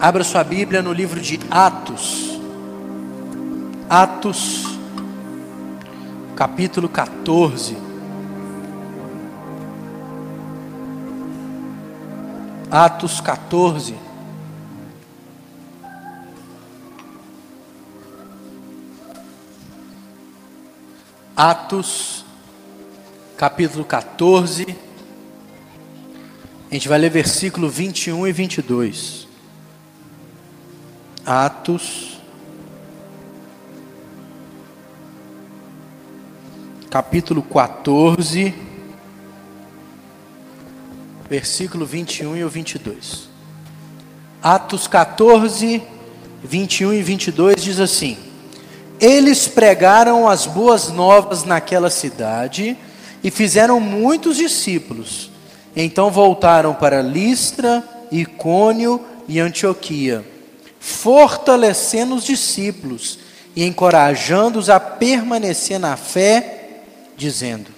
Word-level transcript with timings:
Abra 0.00 0.22
sua 0.22 0.44
Bíblia 0.44 0.80
no 0.80 0.92
livro 0.92 1.20
de 1.20 1.40
Atos. 1.50 2.38
Atos, 3.90 4.78
capítulo 6.36 6.88
14. 6.88 7.76
Atos 12.70 13.20
14. 13.20 13.96
Atos, 21.36 22.24
capítulo 23.36 23.84
14. 23.84 24.76
A 26.70 26.74
gente 26.74 26.88
vai 26.88 26.98
ler 26.98 27.10
versículo 27.10 27.68
21 27.68 28.28
e 28.28 28.32
22. 28.32 29.27
Atos, 31.30 32.18
capítulo 36.88 37.42
14, 37.42 38.54
versículo 41.28 41.84
21 41.84 42.34
e 42.34 42.44
22. 42.44 43.28
Atos 44.42 44.86
14, 44.86 45.82
21 46.42 46.94
e 46.94 47.02
22 47.02 47.62
diz 47.62 47.78
assim: 47.78 48.16
Eles 48.98 49.46
pregaram 49.46 50.26
as 50.26 50.46
boas 50.46 50.88
novas 50.88 51.44
naquela 51.44 51.90
cidade 51.90 52.74
e 53.22 53.30
fizeram 53.30 53.78
muitos 53.78 54.38
discípulos. 54.38 55.30
Então 55.76 56.10
voltaram 56.10 56.72
para 56.72 57.02
Listra, 57.02 57.84
Icônio 58.10 59.04
e 59.28 59.38
Antioquia 59.38 60.37
fortalecendo 60.88 62.14
os 62.14 62.24
discípulos 62.24 63.18
e 63.54 63.64
encorajando-os 63.64 64.70
a 64.70 64.80
permanecer 64.80 65.78
na 65.78 65.96
fé, 65.96 66.82
dizendo: 67.16 67.70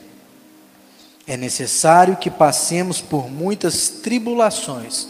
É 1.26 1.36
necessário 1.36 2.16
que 2.16 2.30
passemos 2.30 3.00
por 3.00 3.28
muitas 3.28 3.88
tribulações 3.88 5.08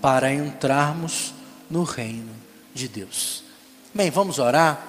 para 0.00 0.32
entrarmos 0.32 1.34
no 1.68 1.82
reino 1.82 2.32
de 2.72 2.88
Deus. 2.88 3.42
Bem, 3.92 4.10
vamos 4.10 4.38
orar. 4.38 4.86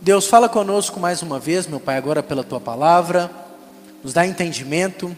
Deus, 0.00 0.26
fala 0.26 0.48
conosco 0.48 0.98
mais 0.98 1.20
uma 1.20 1.38
vez, 1.38 1.66
meu 1.66 1.80
Pai, 1.80 1.96
agora 1.96 2.22
pela 2.22 2.42
tua 2.42 2.60
palavra, 2.60 3.30
nos 4.02 4.14
dá 4.14 4.26
entendimento, 4.26 5.14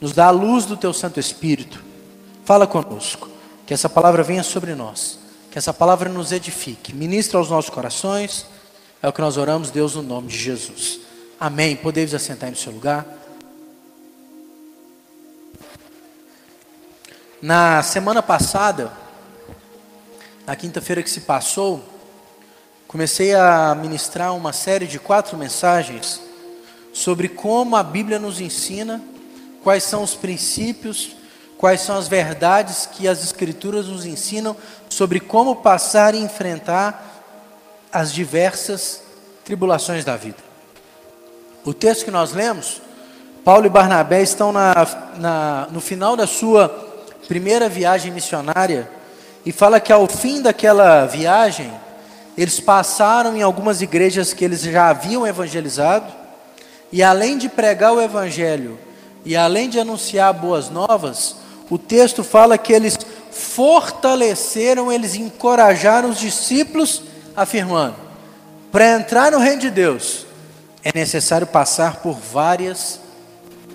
nos 0.00 0.12
dá 0.12 0.26
a 0.26 0.30
luz 0.30 0.64
do 0.64 0.76
teu 0.76 0.92
Santo 0.92 1.20
Espírito. 1.20 1.84
Fala 2.44 2.66
conosco, 2.66 3.28
que 3.66 3.74
essa 3.74 3.90
palavra 3.90 4.22
venha 4.22 4.42
sobre 4.42 4.74
nós 4.74 5.25
que 5.56 5.58
essa 5.58 5.72
palavra 5.72 6.10
nos 6.10 6.32
edifique, 6.32 6.94
ministra 6.94 7.38
aos 7.38 7.48
nossos 7.48 7.70
corações. 7.70 8.44
É 9.02 9.08
o 9.08 9.12
que 9.14 9.22
nós 9.22 9.38
oramos, 9.38 9.70
Deus, 9.70 9.94
no 9.94 10.02
nome 10.02 10.28
de 10.28 10.36
Jesus. 10.36 11.00
Amém. 11.40 11.74
Podemos 11.74 12.12
assentar 12.12 12.50
no 12.50 12.56
seu 12.56 12.70
lugar. 12.70 13.06
Na 17.40 17.82
semana 17.82 18.22
passada, 18.22 18.92
na 20.46 20.54
quinta-feira 20.54 21.02
que 21.02 21.08
se 21.08 21.22
passou, 21.22 21.82
comecei 22.86 23.34
a 23.34 23.74
ministrar 23.74 24.36
uma 24.36 24.52
série 24.52 24.86
de 24.86 24.98
quatro 24.98 25.38
mensagens 25.38 26.20
sobre 26.92 27.30
como 27.30 27.76
a 27.76 27.82
Bíblia 27.82 28.18
nos 28.18 28.42
ensina, 28.42 29.02
quais 29.62 29.84
são 29.84 30.02
os 30.02 30.14
princípios, 30.14 31.16
quais 31.56 31.80
são 31.80 31.96
as 31.96 32.08
verdades 32.08 32.84
que 32.84 33.08
as 33.08 33.24
Escrituras 33.24 33.86
nos 33.86 34.04
ensinam 34.04 34.54
sobre 34.96 35.20
como 35.20 35.56
passar 35.56 36.14
e 36.14 36.18
enfrentar 36.18 37.22
as 37.92 38.10
diversas 38.10 39.02
tribulações 39.44 40.06
da 40.06 40.16
vida. 40.16 40.38
O 41.66 41.74
texto 41.74 42.06
que 42.06 42.10
nós 42.10 42.32
lemos, 42.32 42.80
Paulo 43.44 43.66
e 43.66 43.68
Barnabé 43.68 44.22
estão 44.22 44.52
na, 44.52 44.72
na, 45.18 45.68
no 45.70 45.82
final 45.82 46.16
da 46.16 46.26
sua 46.26 46.70
primeira 47.28 47.68
viagem 47.68 48.10
missionária 48.10 48.88
e 49.44 49.52
fala 49.52 49.80
que 49.80 49.92
ao 49.92 50.06
fim 50.06 50.40
daquela 50.40 51.04
viagem, 51.04 51.70
eles 52.34 52.58
passaram 52.58 53.36
em 53.36 53.42
algumas 53.42 53.82
igrejas 53.82 54.32
que 54.32 54.46
eles 54.46 54.62
já 54.62 54.88
haviam 54.88 55.26
evangelizado, 55.26 56.10
e 56.90 57.02
além 57.02 57.36
de 57.36 57.50
pregar 57.50 57.92
o 57.92 58.00
evangelho 58.00 58.78
e 59.26 59.36
além 59.36 59.68
de 59.68 59.78
anunciar 59.78 60.32
boas 60.32 60.70
novas, 60.70 61.36
o 61.68 61.76
texto 61.76 62.24
fala 62.24 62.56
que 62.56 62.72
eles 62.72 62.96
fortaleceram, 63.56 64.92
eles 64.92 65.14
encorajaram 65.14 66.10
os 66.10 66.18
discípulos, 66.20 67.02
afirmando: 67.34 67.96
para 68.70 68.92
entrar 68.92 69.32
no 69.32 69.38
reino 69.38 69.62
de 69.62 69.70
Deus 69.70 70.26
é 70.84 70.92
necessário 70.94 71.46
passar 71.46 71.96
por 71.96 72.12
várias 72.12 73.00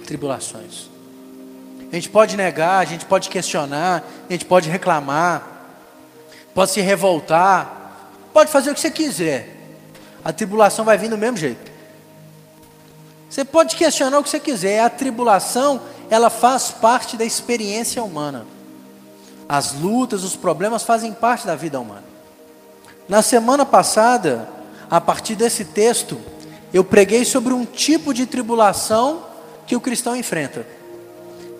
tribulações. 0.06 0.88
A 1.92 1.96
gente 1.96 2.10
pode 2.10 2.38
negar, 2.38 2.78
a 2.78 2.86
gente 2.86 3.06
pode 3.06 3.28
questionar, 3.28 4.04
a 4.30 4.32
gente 4.32 4.46
pode 4.46 4.70
reclamar, 4.70 5.48
pode 6.54 6.72
se 6.72 6.80
revoltar, 6.80 8.12
pode 8.32 8.52
fazer 8.52 8.70
o 8.70 8.76
que 8.76 8.80
você 8.80 8.92
quiser. 8.92 9.58
A 10.24 10.32
tribulação 10.32 10.86
vai 10.86 10.98
vir 10.98 11.10
do 11.10 11.18
mesmo 11.18 11.38
jeito. 11.38 11.72
Você 13.28 13.44
pode 13.44 13.76
questionar 13.76 14.20
o 14.20 14.24
que 14.24 14.30
você 14.30 14.40
quiser, 14.40 14.80
a 14.80 14.90
tribulação 14.90 15.82
ela 16.08 16.30
faz 16.30 16.70
parte 16.70 17.18
da 17.18 17.26
experiência 17.26 18.04
humana. 18.04 18.46
As 19.52 19.74
lutas, 19.74 20.24
os 20.24 20.38
problemas 20.38 20.84
fazem 20.84 21.12
parte 21.12 21.46
da 21.46 21.56
vida 21.56 21.78
humana. 21.78 22.06
Na 23.10 23.22
semana 23.22 23.66
passada, 23.66 24.48
a 24.90 25.02
partir 25.02 25.36
desse 25.36 25.66
texto, 25.66 26.18
eu 26.74 26.86
preguei 26.86 27.26
sobre 27.26 27.54
um 27.54 27.66
tipo 27.66 28.14
de 28.14 28.26
tribulação 28.26 29.26
que 29.68 29.76
o 29.76 29.82
cristão 29.82 30.16
enfrenta. 30.16 30.66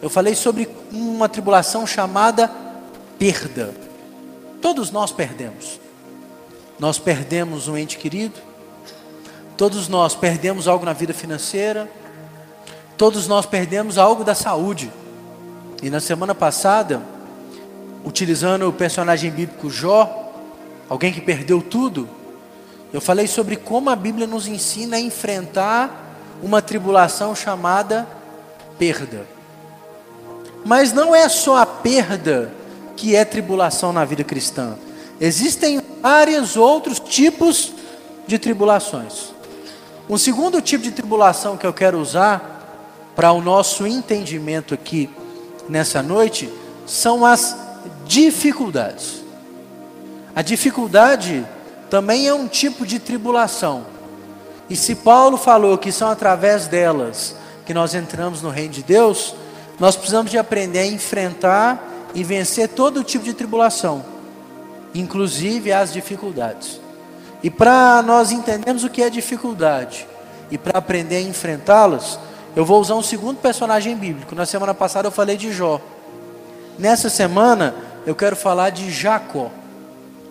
Eu 0.02 0.10
falei 0.10 0.36
sobre 0.36 0.70
uma 0.90 1.28
tribulação 1.28 1.86
chamada 1.86 2.50
perda. 3.20 3.74
Todos 4.62 4.90
nós 4.92 5.12
perdemos. 5.12 5.78
Nós 6.80 6.98
perdemos 6.98 7.68
um 7.68 7.78
ente 7.78 7.98
querido, 7.98 8.40
todos 9.58 9.88
nós 9.88 10.16
perdemos 10.16 10.68
algo 10.68 10.86
na 10.86 10.94
vida 10.94 11.14
financeira, 11.14 11.90
Todos 13.02 13.28
nós 13.28 13.48
perdemos 13.48 13.98
algo 13.98 14.24
da 14.24 14.36
saúde. 14.36 14.92
E 15.82 15.90
na 15.90 16.00
semana 16.00 16.36
passada, 16.36 17.02
utilizando 18.04 18.68
o 18.68 18.74
personagem 18.74 19.32
bíblico 19.32 19.70
Jó, 19.70 20.32
alguém 20.90 21.14
que 21.14 21.22
perdeu 21.22 21.62
tudo, 21.62 22.10
eu 22.94 23.00
falei 23.00 23.28
sobre 23.28 23.56
como 23.56 23.90
a 23.90 23.96
Bíblia 23.96 24.28
nos 24.28 24.48
ensina 24.48 24.98
a 24.98 25.00
enfrentar 25.00 26.18
uma 26.44 26.62
tribulação 26.62 27.36
chamada 27.36 28.08
perda. 28.78 29.26
Mas 30.66 30.92
não 30.92 31.16
é 31.16 31.30
só 31.30 31.58
a 31.58 31.66
perda 31.66 32.52
que 32.98 33.16
é 33.16 33.24
tribulação 33.24 33.94
na 33.94 34.04
vida 34.04 34.24
cristã. 34.24 34.76
Existem 35.20 35.82
vários 36.02 36.58
outros 36.58 37.00
tipos 37.00 37.72
de 38.28 38.38
tribulações. 38.38 39.34
Um 40.10 40.18
segundo 40.18 40.62
tipo 40.62 40.84
de 40.84 40.92
tribulação 40.92 41.56
que 41.56 41.66
eu 41.66 41.74
quero 41.74 42.00
usar 42.00 42.52
para 43.16 43.32
o 43.32 43.42
nosso 43.42 43.88
entendimento 43.88 44.74
aqui 44.74 45.10
nessa 45.70 46.04
noite 46.04 46.52
são 46.86 47.26
as 47.26 47.56
dificuldades. 48.12 49.24
A 50.36 50.42
dificuldade 50.42 51.48
também 51.90 52.28
é 52.28 52.34
um 52.34 52.46
tipo 52.46 52.86
de 52.86 53.00
tribulação. 53.00 53.86
E 54.70 54.76
se 54.76 54.96
Paulo 54.96 55.38
falou 55.38 55.78
que 55.78 55.94
são 55.94 56.10
através 56.10 56.68
delas 56.68 57.38
que 57.66 57.74
nós 57.74 57.96
entramos 57.96 58.42
no 58.42 58.50
reino 58.50 58.74
de 58.74 58.84
Deus, 58.84 59.34
nós 59.80 59.96
precisamos 59.96 60.30
de 60.30 60.38
aprender 60.38 60.80
a 60.80 60.86
enfrentar 60.86 61.82
e 62.14 62.22
vencer 62.22 62.68
todo 62.68 63.02
tipo 63.02 63.24
de 63.24 63.34
tribulação, 63.34 64.04
inclusive 64.94 65.72
as 65.72 65.94
dificuldades. 65.94 66.82
E 67.42 67.50
para 67.50 68.02
nós 68.02 68.34
entendermos 68.34 68.84
o 68.84 68.90
que 68.90 69.04
é 69.04 69.10
dificuldade 69.10 70.06
e 70.52 70.58
para 70.58 70.80
aprender 70.80 71.16
a 71.16 71.22
enfrentá-las, 71.22 72.20
eu 72.58 72.66
vou 72.66 72.82
usar 72.82 72.96
um 72.96 73.02
segundo 73.02 73.38
personagem 73.38 73.96
bíblico. 73.96 74.36
Na 74.36 74.46
semana 74.46 74.74
passada 74.74 75.08
eu 75.08 75.12
falei 75.14 75.38
de 75.38 75.54
Jó. 75.54 75.80
Nessa 76.78 77.10
semana 77.10 77.91
eu 78.06 78.16
quero 78.16 78.36
falar 78.36 78.70
de 78.70 78.90
Jacó. 78.92 79.52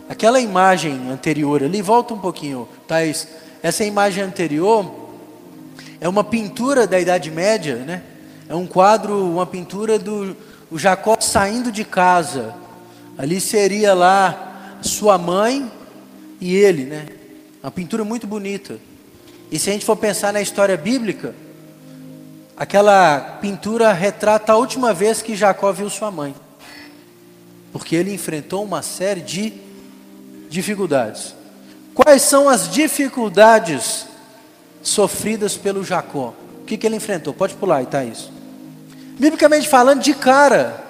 Aquela 0.09 0.41
imagem 0.41 1.11
anterior 1.11 1.63
ali, 1.63 1.81
volta 1.81 2.15
um 2.15 2.19
pouquinho, 2.19 2.69
Thais. 2.87 3.29
Essa 3.63 3.85
imagem 3.85 4.25
anterior 4.25 4.91
é 6.01 6.09
uma 6.09 6.25
pintura 6.25 6.87
da 6.87 6.99
Idade 6.99 7.31
Média, 7.31 7.77
né? 7.77 8.03
É 8.49 8.55
um 8.55 8.67
quadro, 8.67 9.25
uma 9.31 9.47
pintura 9.47 9.99
do 9.99 10.37
Jacó 10.75 11.17
saindo 11.21 11.71
de 11.71 11.85
casa. 11.85 12.55
Ali 13.17 13.41
seria 13.41 13.95
lá 13.95 14.79
sua 14.83 15.17
mãe 15.17 15.71
e 16.41 16.57
ele, 16.57 16.85
né? 16.85 17.07
Uma 17.63 17.71
pintura 17.71 18.05
muito 18.05 18.27
bonita. 18.27 18.79
E 19.51 19.59
se 19.59 19.71
a 19.71 19.73
gente 19.73 19.85
for 19.85 19.97
pensar 19.97 20.33
na 20.33 20.41
história 20.41 20.77
bíblica, 20.77 21.35
Aquela 22.61 23.39
pintura 23.41 23.91
retrata 23.91 24.53
a 24.53 24.57
última 24.57 24.93
vez 24.93 25.23
que 25.23 25.35
Jacó 25.35 25.73
viu 25.73 25.89
sua 25.89 26.11
mãe. 26.11 26.35
Porque 27.73 27.95
ele 27.95 28.13
enfrentou 28.13 28.65
uma 28.65 28.83
série 28.83 29.21
de 29.21 29.53
dificuldades. 30.49 31.35
Quais 31.95 32.23
são 32.23 32.49
as 32.49 32.69
dificuldades 32.69 34.07
sofridas 34.83 35.57
pelo 35.57 35.85
Jacó? 35.85 36.35
O 36.61 36.65
que, 36.65 36.77
que 36.77 36.87
ele 36.87 36.97
enfrentou? 36.97 37.33
Pode 37.33 37.55
pular 37.55 37.77
aí, 37.77 38.11
isso. 38.11 38.33
Biblicamente 39.19 39.69
falando, 39.69 40.01
de 40.01 40.15
cara, 40.15 40.83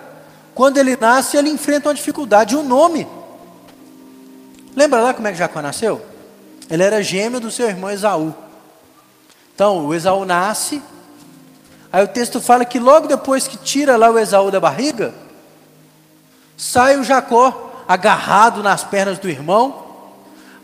quando 0.55 0.79
ele 0.79 0.97
nasce, 0.97 1.37
ele 1.37 1.51
enfrenta 1.51 1.89
uma 1.89 1.95
dificuldade, 1.95 2.57
um 2.57 2.63
nome. 2.63 3.07
Lembra 4.77 5.01
lá 5.01 5.15
como 5.15 5.27
é 5.27 5.33
que 5.33 5.39
Jacó 5.39 5.61
nasceu? 5.61 6.01
Ele 6.71 6.83
era 6.83 7.03
gêmeo 7.03 7.41
do 7.41 7.51
seu 7.51 7.69
irmão 7.69 7.91
Esaú. 7.91 8.33
Então, 9.55 9.87
o 9.87 9.95
Esaú 9.95 10.25
nasce, 10.25 10.81
aí 11.93 12.05
o 12.05 12.09
texto 12.09 12.41
fala 12.41 12.65
que 12.65 12.79
logo 12.79 13.09
depois 13.09 13.49
que 13.49 13.57
tira 13.59 13.97
lá 13.97 14.09
o 14.11 14.19
Esaú 14.19 14.51
da 14.51 14.61
barriga, 14.61 15.13
sai 16.61 16.99
o 16.99 17.03
Jacó 17.03 17.85
agarrado 17.89 18.63
nas 18.63 18.85
pernas 18.85 19.19
do 19.19 19.31
irmão. 19.31 19.87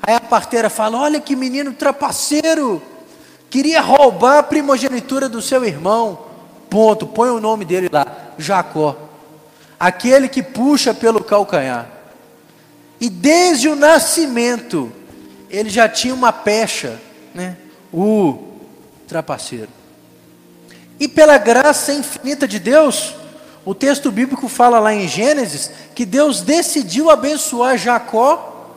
Aí 0.02 0.14
a 0.14 0.20
parteira 0.20 0.69
fala: 0.69 0.98
Olha 0.98 1.19
que 1.19 1.34
menino 1.34 1.72
trapaceiro, 1.72 2.82
queria 3.48 3.81
roubar 3.81 4.38
a 4.38 4.43
primogenitura 4.43 5.26
do 5.26 5.40
seu 5.40 5.64
irmão. 5.64 6.26
Ponto, 6.69 7.06
põe 7.06 7.31
o 7.31 7.40
nome 7.40 7.64
dele 7.64 7.88
lá, 7.90 8.06
Jacó. 8.37 8.94
Aquele 9.81 10.28
que 10.28 10.43
puxa 10.43 10.93
pelo 10.93 11.25
calcanhar. 11.25 11.88
E 13.00 13.08
desde 13.08 13.69
o 13.69 13.76
nascimento, 13.76 14.92
ele 15.49 15.70
já 15.70 15.88
tinha 15.88 16.12
uma 16.14 16.32
pecha, 16.32 17.00
né? 17.34 17.56
O 17.92 18.52
trapaceiro. 19.08 19.69
E 21.00 21.08
pela 21.08 21.38
graça 21.38 21.92
infinita 21.92 22.46
de 22.49 22.58
Deus, 22.58 23.14
o 23.66 23.74
texto 23.74 24.12
bíblico 24.12 24.48
fala 24.48 24.78
lá 24.78 24.94
em 24.94 25.08
Gênesis 25.08 25.72
que 25.92 26.06
Deus 26.06 26.40
decidiu 26.40 27.10
abençoar 27.10 27.76
Jacó 27.76 28.76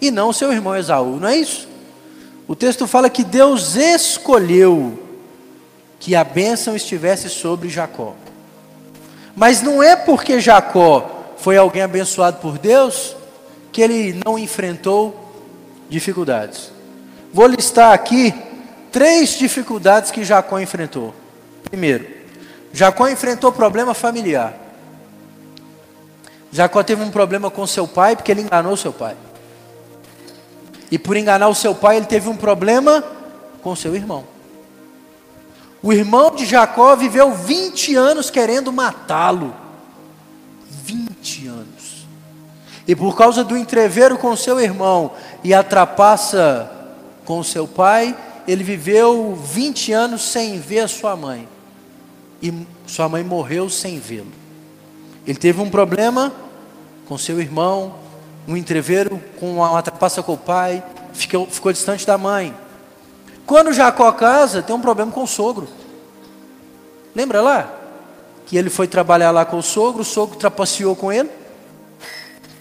e 0.00 0.10
não 0.10 0.32
seu 0.32 0.52
irmão 0.52 0.76
Esaú, 0.76 1.20
não 1.20 1.28
é 1.28 1.36
isso? 1.36 1.68
O 2.48 2.56
texto 2.56 2.88
fala 2.88 3.08
que 3.08 3.22
Deus 3.22 3.76
escolheu 3.76 4.98
que 6.00 6.16
a 6.16 6.24
bênção 6.24 6.74
estivesse 6.74 7.30
sobre 7.30 7.68
Jacó. 7.68 8.14
Mas 9.36 9.62
não 9.62 9.80
é 9.80 9.94
porque 9.94 10.40
Jacó 10.40 11.34
foi 11.36 11.56
alguém 11.56 11.82
abençoado 11.82 12.38
por 12.38 12.58
Deus 12.58 13.14
que 13.70 13.80
ele 13.80 14.20
não 14.24 14.36
enfrentou 14.36 15.14
dificuldades. 15.88 16.72
Vou 17.32 17.46
listar 17.46 17.92
aqui 17.92 18.34
três 18.90 19.38
dificuldades 19.38 20.10
que 20.10 20.24
Jacó 20.24 20.58
enfrentou. 20.58 21.14
Primeiro, 21.62 22.15
Jacó 22.76 23.08
enfrentou 23.08 23.50
problema 23.50 23.94
familiar. 23.94 24.54
Jacó 26.52 26.82
teve 26.82 27.02
um 27.02 27.10
problema 27.10 27.50
com 27.50 27.66
seu 27.66 27.88
pai 27.88 28.14
porque 28.14 28.30
ele 28.30 28.42
enganou 28.42 28.76
seu 28.76 28.92
pai. 28.92 29.16
E 30.90 30.98
por 30.98 31.16
enganar 31.16 31.48
o 31.48 31.54
seu 31.54 31.74
pai, 31.74 31.96
ele 31.96 32.04
teve 32.04 32.28
um 32.28 32.36
problema 32.36 33.02
com 33.62 33.74
seu 33.74 33.96
irmão. 33.96 34.24
O 35.82 35.90
irmão 35.90 36.34
de 36.34 36.44
Jacó 36.44 36.94
viveu 36.94 37.32
20 37.32 37.96
anos 37.96 38.28
querendo 38.28 38.70
matá-lo. 38.70 39.56
20 40.68 41.46
anos. 41.46 42.06
E 42.86 42.94
por 42.94 43.16
causa 43.16 43.42
do 43.42 43.56
entreveiro 43.56 44.18
com 44.18 44.36
seu 44.36 44.60
irmão 44.60 45.12
e 45.42 45.54
a 45.54 45.62
trapaça 45.62 46.70
com 47.24 47.42
seu 47.42 47.66
pai, 47.66 48.14
ele 48.46 48.62
viveu 48.62 49.34
20 49.34 49.94
anos 49.94 50.20
sem 50.20 50.60
ver 50.60 50.80
a 50.80 50.88
sua 50.88 51.16
mãe. 51.16 51.55
E 52.46 52.66
sua 52.86 53.08
mãe 53.08 53.24
morreu 53.24 53.68
sem 53.68 53.98
vê-lo. 53.98 54.30
Ele 55.26 55.36
teve 55.36 55.60
um 55.60 55.68
problema 55.68 56.32
com 57.08 57.18
seu 57.18 57.40
irmão, 57.40 57.96
um 58.46 58.56
entreveiro 58.56 59.20
com 59.40 59.56
uma 59.56 59.82
trapaça 59.82 60.22
com 60.22 60.34
o 60.34 60.38
pai, 60.38 60.80
ficou, 61.12 61.48
ficou 61.48 61.72
distante 61.72 62.06
da 62.06 62.16
mãe. 62.16 62.54
Quando 63.44 63.72
Jacó 63.72 64.12
casa, 64.12 64.62
tem 64.62 64.76
um 64.76 64.80
problema 64.80 65.10
com 65.10 65.24
o 65.24 65.26
sogro. 65.26 65.66
Lembra 67.16 67.40
lá? 67.40 67.74
Que 68.46 68.56
ele 68.56 68.70
foi 68.70 68.86
trabalhar 68.86 69.32
lá 69.32 69.44
com 69.44 69.58
o 69.58 69.62
sogro, 69.62 70.02
o 70.02 70.04
sogro 70.04 70.38
trapaceou 70.38 70.94
com 70.94 71.12
ele. 71.12 71.30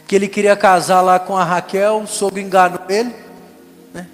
Que 0.07 0.15
ele 0.15 0.27
queria 0.27 0.55
casar 0.55 1.01
lá 1.01 1.19
com 1.19 1.37
a 1.37 1.43
Raquel, 1.43 2.01
o 2.01 2.07
sogro 2.07 2.39
enganou 2.39 2.81
ele. 2.89 3.13
Né? 3.93 4.07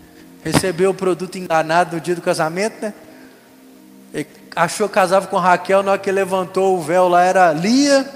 Recebeu 0.44 0.92
o 0.92 0.94
produto 0.94 1.38
enganado 1.38 1.96
no 1.96 2.02
dia 2.02 2.16
do 2.16 2.22
casamento, 2.22 2.82
né? 2.82 2.94
Ele 4.14 4.41
achou 4.56 4.88
que 4.88 4.95
casava 4.95 5.27
com 5.27 5.38
Raquel, 5.38 5.83
na 5.83 5.92
hora 5.92 6.01
que 6.01 6.12
levantou 6.12 6.77
o 6.77 6.81
véu 6.81 7.07
lá 7.07 7.24
era 7.24 7.53
Lia. 7.53 8.09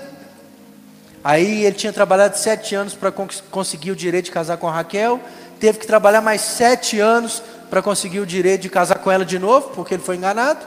Aí 1.24 1.64
ele 1.64 1.76
tinha 1.76 1.92
trabalhado 1.92 2.38
sete 2.38 2.76
anos 2.76 2.94
para 2.94 3.12
conseguir 3.12 3.92
o 3.92 3.96
direito 3.96 4.26
de 4.26 4.32
casar 4.32 4.58
com 4.58 4.70
Raquel. 4.70 5.20
Teve 5.60 5.80
que 5.80 5.88
trabalhar 5.88 6.22
mais 6.22 6.42
sete 6.42 7.00
anos 7.00 7.42
para 7.70 7.82
conseguir 7.82 8.20
o 8.20 8.26
direito 8.26 8.62
de 8.62 8.70
casar 8.70 9.00
com 9.00 9.12
ela 9.12 9.26
de 9.26 9.40
novo, 9.40 9.70
porque 9.70 9.96
ele 9.96 10.04
foi 10.04 10.18
enganado. 10.18 10.66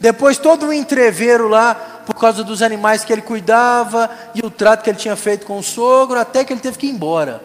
Depois 0.00 0.38
todo 0.38 0.68
o 0.68 0.72
entreveiro 0.72 1.48
lá, 1.48 1.74
por 2.06 2.14
causa 2.14 2.44
dos 2.44 2.62
animais 2.62 3.04
que 3.04 3.12
ele 3.12 3.20
cuidava 3.20 4.08
e 4.34 4.40
o 4.40 4.50
trato 4.50 4.84
que 4.84 4.90
ele 4.90 4.98
tinha 4.98 5.16
feito 5.16 5.44
com 5.44 5.58
o 5.58 5.62
sogro, 5.62 6.18
até 6.18 6.44
que 6.44 6.52
ele 6.52 6.60
teve 6.60 6.78
que 6.78 6.86
ir 6.86 6.90
embora. 6.90 7.42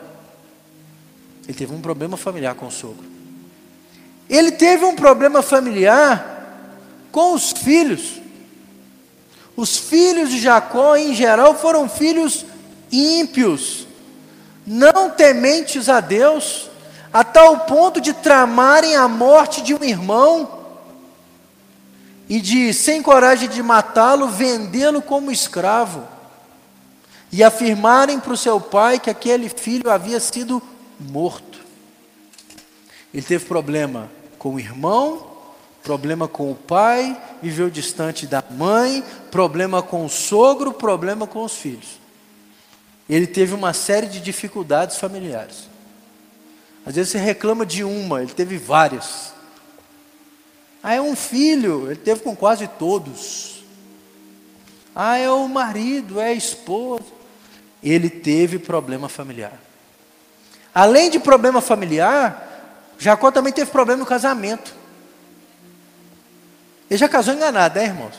Ele 1.45 1.57
teve 1.57 1.74
um 1.74 1.81
problema 1.81 2.15
familiar 2.15 2.56
com 2.56 2.68
o 2.68 2.71
sogro. 2.71 3.03
Ele 4.30 4.51
teve 4.51 4.85
um 4.85 4.95
problema 4.95 5.41
familiar 5.41 6.32
com 7.13 7.33
os 7.33 7.51
filhos. 7.51 8.19
Os 9.56 9.77
filhos 9.77 10.31
de 10.31 10.39
Jacó, 10.39 10.95
em 10.98 11.13
geral, 11.13 11.56
foram 11.56 11.88
filhos 11.88 12.44
ímpios, 12.92 13.88
não 14.65 15.12
tementes 15.12 15.88
a 15.89 16.00
Deus, 16.00 16.69
a 17.13 17.24
tal 17.24 17.60
ponto 17.62 18.01
de 18.01 18.13
tramarem 18.13 18.95
a 18.95 19.07
morte 19.07 19.62
de 19.62 19.75
um 19.75 19.83
irmão 19.83 20.60
e 22.27 22.42
de, 22.42 22.74
sem 22.74 23.00
coragem 23.04 23.48
de 23.48 23.62
matá-lo, 23.62 24.27
vendê-lo 24.27 25.00
como 25.00 25.31
escravo, 25.31 26.07
e 27.31 27.44
afirmarem 27.44 28.19
para 28.19 28.33
o 28.33 28.38
seu 28.38 28.59
pai 28.59 29.00
que 29.00 29.09
aquele 29.09 29.50
filho 29.50 29.92
havia 29.92 30.19
sido 30.19 30.62
morto. 31.00 31.59
Ele 33.13 33.24
teve 33.24 33.45
problema 33.45 34.09
com 34.39 34.56
o 34.56 34.59
irmão, 34.59 35.32
problema 35.83 36.27
com 36.27 36.50
o 36.50 36.56
pai, 36.56 37.21
viveu 37.41 37.69
distante 37.69 38.25
da 38.25 38.41
mãe, 38.50 39.03
problema 39.30 39.81
com 39.83 40.06
o 40.06 40.09
sogro, 40.09 40.71
problema 40.71 41.27
com 41.27 41.44
os 41.44 41.56
filhos. 41.57 42.00
Ele 43.09 43.27
teve 43.27 43.53
uma 43.53 43.74
série 43.74 44.07
de 44.07 44.21
dificuldades 44.21 44.97
familiares. 44.97 45.68
Às 46.85 46.95
vezes 46.95 47.11
você 47.11 47.18
reclama 47.18 47.66
de 47.66 47.83
uma, 47.83 48.21
ele 48.21 48.33
teve 48.33 48.57
várias. 48.57 49.33
Ah, 50.81 50.94
é 50.94 51.02
um 51.02 51.16
filho, 51.16 51.87
ele 51.87 51.99
teve 51.99 52.21
com 52.21 52.35
quase 52.35 52.68
todos. 52.68 53.63
Ah, 54.95 55.18
é 55.18 55.30
o 55.30 55.47
marido, 55.47 56.19
é 56.19 56.30
a 56.30 56.33
esposa. 56.33 57.06
Ele 57.81 58.09
teve 58.09 58.57
problema 58.57 59.09
familiar. 59.09 59.59
Além 60.73 61.09
de 61.09 61.19
problema 61.19 61.61
familiar, 61.61 62.94
Jacó 62.97 63.31
também 63.31 63.52
teve 63.52 63.69
problema 63.69 63.99
no 63.99 64.06
casamento. 64.06 64.82
Ele 66.94 67.00
já 67.00 67.09
casou 67.09 67.33
enganado, 67.33 67.80
né, 67.80 67.85
irmãos? 67.85 68.14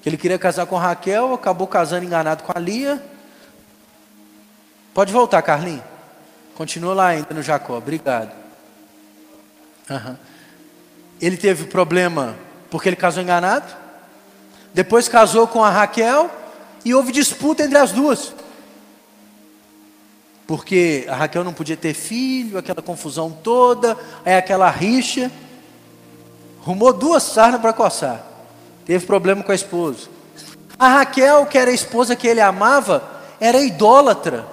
Que 0.00 0.08
ele 0.08 0.16
queria 0.16 0.38
casar 0.38 0.64
com 0.64 0.74
Raquel, 0.78 1.34
acabou 1.34 1.66
casando 1.66 2.02
enganado 2.02 2.44
com 2.44 2.52
a 2.56 2.58
Lia. 2.58 3.04
Pode 4.94 5.12
voltar, 5.12 5.42
Carlinhos. 5.42 5.84
Continua 6.54 6.94
lá 6.94 7.06
ainda 7.08 7.34
no 7.34 7.42
Jacó, 7.42 7.76
obrigado. 7.76 8.32
Uhum. 9.90 10.16
Ele 11.20 11.36
teve 11.36 11.66
problema 11.66 12.36
porque 12.70 12.88
ele 12.88 12.96
casou 12.96 13.22
enganado. 13.22 13.70
Depois 14.72 15.06
casou 15.06 15.46
com 15.46 15.62
a 15.62 15.68
Raquel 15.68 16.30
e 16.86 16.94
houve 16.94 17.12
disputa 17.12 17.62
entre 17.62 17.76
as 17.76 17.92
duas. 17.92 18.32
Porque 20.46 21.04
a 21.06 21.16
Raquel 21.16 21.44
não 21.44 21.52
podia 21.52 21.76
ter 21.76 21.92
filho, 21.92 22.56
aquela 22.56 22.80
confusão 22.80 23.30
toda, 23.30 23.94
aí 24.24 24.36
aquela 24.36 24.70
rixa. 24.70 25.30
Rumou 26.62 26.92
duas 26.92 27.22
sarnas 27.22 27.60
para 27.60 27.72
coçar. 27.72 28.22
Teve 28.84 29.04
problema 29.04 29.42
com 29.42 29.52
a 29.52 29.54
esposa. 29.54 30.08
A 30.78 30.88
Raquel, 30.88 31.46
que 31.46 31.58
era 31.58 31.70
a 31.70 31.74
esposa 31.74 32.16
que 32.16 32.26
ele 32.26 32.40
amava, 32.40 33.02
era 33.40 33.60
idólatra. 33.60 34.46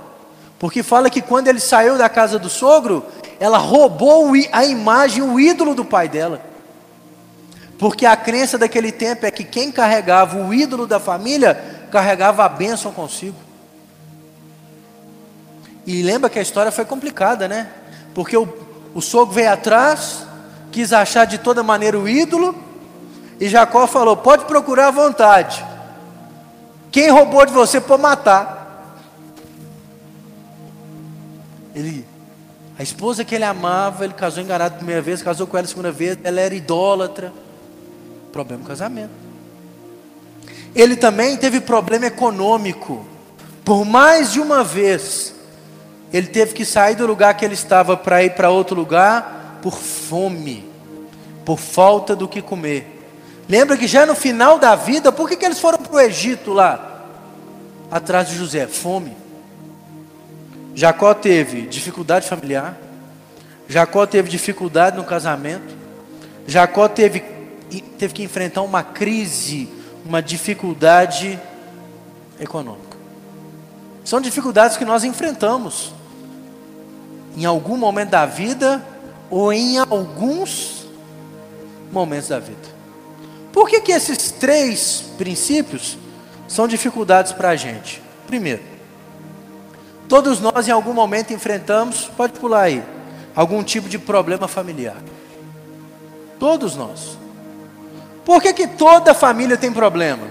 Porque 0.58 0.84
fala 0.84 1.10
que 1.10 1.22
quando 1.22 1.48
ele 1.48 1.60
saiu 1.60 1.98
da 1.98 2.10
casa 2.10 2.38
do 2.38 2.50
sogro, 2.50 3.06
ela 3.40 3.58
roubou 3.58 4.32
a 4.52 4.66
imagem, 4.66 5.24
o 5.24 5.40
ídolo 5.40 5.74
do 5.74 5.86
pai 5.86 6.10
dela. 6.10 6.42
Porque 7.78 8.06
a 8.06 8.18
crença 8.18 8.58
daquele 8.58 8.92
tempo 8.92 9.26
é 9.26 9.32
que 9.32 9.44
quem 9.44 9.72
carregava 9.72 10.38
o 10.38 10.54
ídolo 10.54 10.86
da 10.86 11.00
família 11.00 11.88
carregava 11.90 12.44
a 12.44 12.50
bênção 12.50 12.92
consigo. 12.92 13.38
E 15.88 16.04
lembra 16.04 16.30
que 16.30 16.38
a 16.38 16.42
história 16.42 16.72
foi 16.72 16.86
complicada, 16.86 17.48
né? 17.48 17.70
Porque 18.14 18.36
o, 18.36 18.48
o 18.94 19.02
sogro 19.02 19.34
veio 19.34 19.52
atrás, 19.52 20.26
quis 20.72 20.94
achar 20.94 21.26
de 21.26 21.38
toda 21.38 21.64
maneira 21.64 21.98
o 21.98 22.08
ídolo, 22.08 22.56
e 23.40 23.48
Jacó 23.48 23.88
falou: 23.88 24.18
pode 24.18 24.46
procurar 24.46 24.88
à 24.88 24.92
vontade. 24.92 25.66
Quem 26.92 27.10
roubou 27.10 27.46
de 27.46 27.54
você, 27.54 27.80
pode 27.80 28.02
matar. 28.02 28.58
Ele, 31.76 32.06
a 32.78 32.84
esposa 32.84 33.24
que 33.24 33.36
ele 33.36 33.44
amava, 33.44 34.04
ele 34.04 34.14
casou 34.14 34.44
enganado 34.44 34.76
a 34.76 34.78
primeira 34.78 35.02
vez, 35.02 35.22
casou 35.22 35.46
com 35.46 35.58
ela 35.58 35.66
a 35.66 35.70
segunda 35.70 35.92
vez, 35.92 36.18
ela 36.24 36.42
era 36.42 36.54
idólatra. 36.54 37.32
Problema 38.32 38.66
casamento. 38.66 39.12
Ele 40.76 40.96
também 40.96 41.38
teve 41.38 41.62
problema 41.62 42.08
econômico. 42.08 43.06
Por 43.64 43.86
mais 43.86 44.32
de 44.32 44.40
uma 44.40 44.64
vez, 44.64 45.34
ele 46.12 46.28
teve 46.28 46.54
que 46.54 46.66
sair 46.66 46.96
do 46.96 47.06
lugar 47.06 47.36
que 47.36 47.46
ele 47.46 47.54
estava 47.54 47.96
para 47.96 48.24
ir 48.24 48.32
para 48.32 48.50
outro 48.50 48.76
lugar 48.76 49.39
por 49.62 49.74
fome, 49.74 50.66
por 51.46 51.58
falta 51.58 52.16
do 52.16 52.28
que 52.28 52.42
comer. 52.42 53.00
Lembra 53.48 53.78
que 53.78 53.88
já 53.88 54.06
no 54.06 54.16
final 54.16 54.60
da 54.60 54.76
vida, 54.76 55.12
por 55.12 55.28
que, 55.28 55.36
que 55.36 55.46
eles 55.46 55.60
foram 55.60 55.80
para 55.80 55.96
o 55.96 56.00
Egito 56.00 56.54
lá? 56.54 57.06
Atrás 57.90 58.30
de 58.30 58.36
José, 58.36 58.68
fome. 58.68 59.18
Jacó 60.76 61.14
teve 61.14 61.64
dificuldade 61.64 62.28
familiar, 62.28 62.78
Jacó 63.68 64.06
teve 64.06 64.30
dificuldade 64.30 64.96
no 64.96 65.04
casamento, 65.04 65.76
Jacó 66.48 66.88
teve, 66.88 67.24
teve 67.98 68.14
que 68.14 68.24
enfrentar 68.24 68.62
uma 68.62 68.84
crise, 68.84 69.68
uma 70.06 70.22
dificuldade 70.22 71.40
econômica. 72.40 72.98
São 74.06 74.22
dificuldades 74.22 74.78
que 74.78 74.86
nós 74.86 75.04
enfrentamos 75.04 75.94
em 77.36 77.46
algum 77.46 77.78
momento 77.78 78.10
da 78.10 78.26
vida 78.26 78.84
ou 79.30 79.54
em 79.54 79.78
alguns 79.78 80.88
momentos 81.92 82.30
da 82.30 82.40
vida. 82.40 82.80
Por 83.52 83.68
que, 83.70 83.82
que 83.82 83.92
esses 83.92 84.32
três 84.32 85.04
princípios 85.18 85.98
são 86.48 86.68
dificuldades 86.68 87.32
para 87.32 87.50
a 87.50 87.56
gente? 87.56 88.02
Primeiro, 88.28 88.62
todos 90.08 90.40
nós 90.40 90.68
em 90.68 90.72
algum 90.72 90.94
momento 90.94 91.34
enfrentamos, 91.34 92.10
pode 92.16 92.40
pular 92.40 92.62
aí, 92.62 92.84
algum 93.36 93.64
tipo 93.64 93.90
de 93.90 93.98
problema 93.98 94.48
familiar. 94.48 94.98
Todos 96.40 96.76
nós. 96.76 97.18
Por 98.24 98.42
que, 98.42 98.54
que 98.54 98.68
toda 98.68 99.14
família 99.14 99.58
tem 99.58 99.72
problema? 99.72 100.28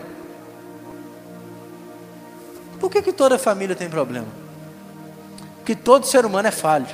Por 2.79 2.91
que, 2.91 3.03
que 3.03 3.13
toda 3.13 3.39
família 3.39 3.75
tem 3.75 3.91
problema? 3.91 4.29
Porque 5.57 5.75
todo 5.75 6.07
ser 6.07 6.25
humano 6.25 6.49
é 6.49 6.53
falho. 6.53 6.87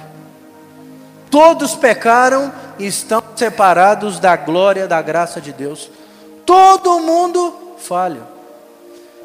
Todos 1.35 1.75
pecaram 1.75 2.53
e 2.79 2.87
estão 2.87 3.21
separados 3.35 4.21
da 4.21 4.37
glória, 4.37 4.87
da 4.87 5.03
graça 5.03 5.41
de 5.41 5.53
Deus. 5.53 5.91
Todo 6.47 7.00
mundo 7.00 7.75
falha. 7.76 8.23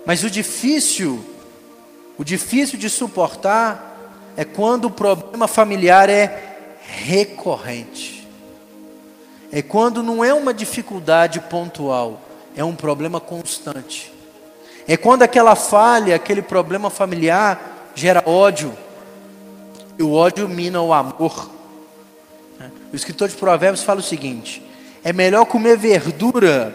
Mas 0.08 0.24
o 0.24 0.30
difícil, 0.30 1.24
o 2.18 2.24
difícil 2.24 2.80
de 2.80 2.89
suportar 2.89 4.12
é 4.36 4.44
quando 4.44 4.86
o 4.86 4.89
problema 4.89 5.48
familiar 5.48 6.10
é 6.10 6.58
recorrente. 6.82 8.28
É 9.51 9.62
quando 9.62 10.01
não 10.01 10.25
é 10.25 10.34
uma 10.34 10.51
dificuldade 10.51 11.39
pontual, 11.42 12.22
é 12.56 12.63
um 12.63 12.75
problema 12.75 13.20
constante. 13.20 14.12
É 14.88 14.98
quando 14.98 15.22
aquela 15.22 15.56
falha, 15.56 16.16
aquele 16.16 16.42
problema 16.42 16.89
familiar 16.89 17.92
gera 17.94 18.24
ódio. 18.28 18.75
E 19.96 20.01
o 20.01 20.12
ódio 20.12 20.50
mina 20.50 20.82
o 20.82 20.92
amor. 20.92 21.59
O 22.92 22.96
escritor 22.96 23.30
de 23.30 23.36
Provérbios 23.36 23.84
fala 23.84 24.00
o 24.00 24.04
seguinte: 24.04 24.62
é 25.04 25.13
melhor 25.13 25.46
comer 25.46 25.78
verdura 25.78 26.74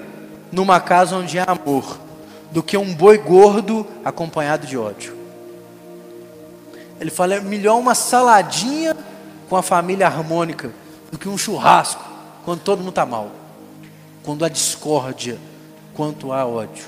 numa 0.51 0.81
casa 0.81 1.17
onde 1.17 1.39
há 1.39 1.45
amor 1.45 1.99
do 2.51 2.63
que 2.63 2.77
um 2.77 2.95
boi 2.95 3.19
gordo 3.19 3.87
acompanhado 4.05 4.67
de 4.67 4.79
ódio. 4.79 5.17
Ele 7.01 7.11
fala: 7.11 7.35
é 7.35 7.41
melhor 7.41 7.79
uma 7.79 7.95
saladinha 7.95 8.97
com 9.49 9.57
a 9.57 9.63
família 9.63 10.07
harmônica 10.07 10.73
do 11.11 11.19
que 11.19 11.29
um 11.29 11.37
churrasco 11.37 12.05
quando 12.45 12.61
todo 12.61 12.79
mundo 12.79 12.91
está 12.91 13.05
mal, 13.05 13.31
quando 14.23 14.45
há 14.45 14.49
discórdia, 14.49 15.39
quando 15.95 16.33
há 16.33 16.47
ódio. 16.47 16.85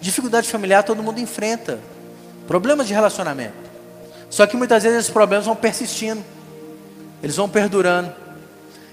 Dificuldade 0.00 0.48
familiar 0.48 0.82
todo 0.82 1.02
mundo 1.02 1.18
enfrenta, 1.18 1.80
problemas 2.46 2.86
de 2.86 2.94
relacionamento. 2.94 3.66
Só 4.28 4.46
que 4.46 4.56
muitas 4.56 4.82
vezes 4.82 4.98
esses 4.98 5.10
problemas 5.10 5.46
vão 5.46 5.56
persistindo 5.56 6.22
eles 7.22 7.36
vão 7.36 7.48
perdurando, 7.48 8.12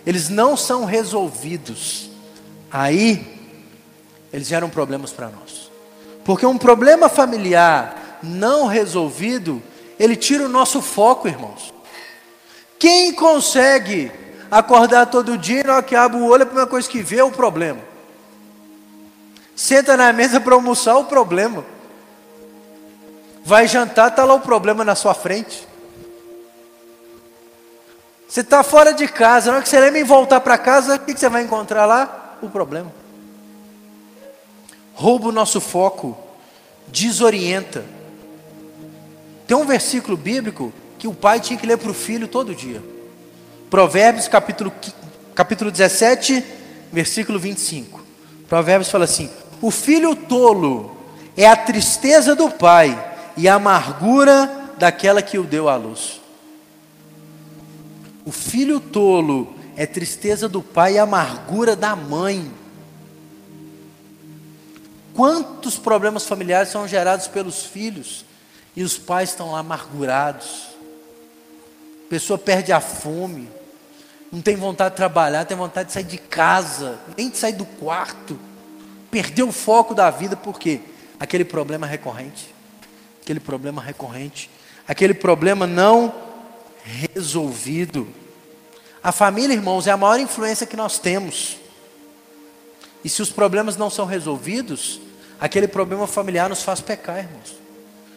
eles 0.06 0.30
não 0.30 0.56
são 0.58 0.86
resolvidos. 0.86 2.10
Aí, 2.72 3.34
eles 4.32 4.48
geram 4.48 4.70
problemas 4.70 5.12
para 5.12 5.28
nós. 5.28 5.72
Porque 6.26 6.46
um 6.46 6.58
problema 6.58 7.10
familiar 7.10 8.20
não 8.24 8.66
resolvido, 8.66 9.62
ele 10.00 10.16
tira 10.16 10.46
o 10.46 10.50
nosso 10.50 10.82
foco, 10.82 11.28
irmãos. 11.28 11.74
Quem 12.80 13.14
consegue 13.14 14.12
acordar 14.50 15.06
todo 15.08 15.38
dia 15.38 15.62
e 15.62 15.64
na 15.64 15.74
hora 15.74 15.84
que 15.84 15.96
abre 15.96 16.20
o 16.20 16.26
olho, 16.26 16.44
a 16.44 16.46
primeira 16.46 16.70
coisa 16.70 16.90
que 16.90 17.02
vê 17.02 17.18
é 17.18 17.24
o 17.24 17.32
problema. 17.32 17.80
Senta 19.56 19.96
na 19.96 20.12
mesa 20.12 20.40
para 20.40 20.56
almoçar, 20.56 20.98
o 20.98 21.06
problema. 21.06 21.64
Vai 23.46 23.68
jantar, 23.68 24.10
está 24.10 24.24
lá 24.24 24.34
o 24.34 24.40
problema 24.40 24.84
na 24.84 24.96
sua 24.96 25.14
frente. 25.14 25.68
Você 28.34 28.42
está 28.42 28.64
fora 28.64 28.96
de 28.96 29.08
casa, 29.08 29.52
na 29.52 29.58
hora 29.58 29.64
que 29.64 29.70
você 29.70 29.80
lembra 29.80 30.00
em 30.00 30.04
voltar 30.04 30.42
para 30.42 30.58
casa, 30.58 30.96
o 30.96 31.00
que, 31.00 31.14
que 31.14 31.20
você 31.20 31.30
vai 31.30 31.44
encontrar 31.44 31.86
lá? 31.86 32.36
O 32.42 32.50
problema. 32.50 32.92
Rouba 34.96 35.28
o 35.28 35.32
nosso 35.32 35.62
foco, 35.62 36.18
desorienta. 36.88 37.86
Tem 39.46 39.56
um 39.56 39.68
versículo 39.68 40.18
bíblico 40.18 40.74
que 40.98 41.08
o 41.08 41.14
pai 41.14 41.40
tinha 41.40 41.60
que 41.60 41.68
ler 41.68 41.78
para 41.78 41.92
o 41.92 41.94
filho 41.94 42.28
todo 42.28 42.56
dia. 42.56 42.82
Provérbios 43.70 44.28
capítulo, 44.28 44.74
capítulo 45.36 45.70
17, 45.70 46.44
versículo 46.92 47.38
25. 47.38 48.04
Provérbios 48.50 48.90
fala 48.90 49.04
assim: 49.04 49.30
O 49.62 49.70
filho 49.70 50.16
tolo 50.16 50.98
é 51.38 51.46
a 51.46 51.56
tristeza 51.56 52.34
do 52.34 52.50
pai 52.50 53.00
e 53.38 53.48
a 53.48 53.54
amargura 53.54 54.72
daquela 54.80 55.22
que 55.22 55.38
o 55.38 55.44
deu 55.44 55.70
à 55.70 55.76
luz. 55.76 56.23
O 58.26 58.32
filho 58.32 58.80
tolo 58.80 59.56
é 59.76 59.86
tristeza 59.86 60.48
do 60.48 60.62
pai 60.62 60.94
e 60.94 61.00
amargura 61.00 61.76
da 61.76 61.96
mãe. 61.96 62.52
Quantos 65.14 65.78
problemas 65.78 66.26
familiares 66.26 66.70
são 66.70 66.88
gerados 66.88 67.28
pelos 67.28 67.66
filhos 67.66 68.26
e 68.76 68.84
os 68.84 68.98
pais 68.98 69.30
estão 69.30 69.52
lá 69.52 69.60
amargurados? 69.60 70.70
A 72.06 72.10
pessoa 72.10 72.38
perde 72.38 72.72
a 72.72 72.80
fome, 72.80 73.50
não 74.32 74.42
tem 74.42 74.56
vontade 74.56 74.92
de 74.92 74.98
trabalhar, 74.98 75.46
tem 75.46 75.58
vontade 75.58 75.88
de 75.88 75.94
sair 75.94 76.04
de 76.04 76.18
casa, 76.18 76.98
nem 77.18 77.30
de 77.30 77.38
sair 77.38 77.54
do 77.54 77.66
quarto. 77.66 78.40
Perdeu 79.12 79.50
o 79.50 79.52
foco 79.52 79.94
da 79.94 80.10
vida, 80.10 80.36
por 80.36 80.60
quê? 80.60 80.80
Aquele 81.20 81.46
problema 81.46 81.86
recorrente. 81.86 82.54
Aquele 83.22 83.40
problema 83.40 83.82
recorrente. 83.82 84.50
Aquele 84.88 85.14
problema 85.14 85.68
não 85.68 86.14
resolvido. 86.84 88.08
A 89.04 89.12
família, 89.12 89.54
irmãos, 89.54 89.88
é 89.88 89.92
a 89.92 89.98
maior 89.98 90.20
influência 90.20 90.68
que 90.68 90.78
nós 90.78 91.00
temos. 91.00 91.58
E 93.04 93.10
se 93.10 93.22
os 93.22 93.30
problemas 93.30 93.76
não 93.76 93.90
são 93.90 94.06
resolvidos, 94.06 95.02
aquele 95.40 95.68
problema 95.68 96.08
familiar 96.08 96.50
nos 96.50 96.64
faz 96.64 96.80
pecar, 96.80 97.20
irmãos. 97.20 97.56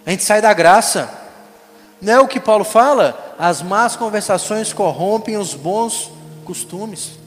A 0.04 0.10
gente 0.10 0.22
sai 0.22 0.40
da 0.40 0.52
graça. 0.52 1.10
Não 2.00 2.12
é 2.12 2.20
o 2.20 2.28
que 2.28 2.38
Paulo 2.38 2.64
fala? 2.64 3.34
As 3.38 3.62
más 3.62 3.96
conversações 3.96 4.72
corrompem 4.72 5.36
os 5.36 5.54
bons 5.54 6.12
costumes. 6.44 7.18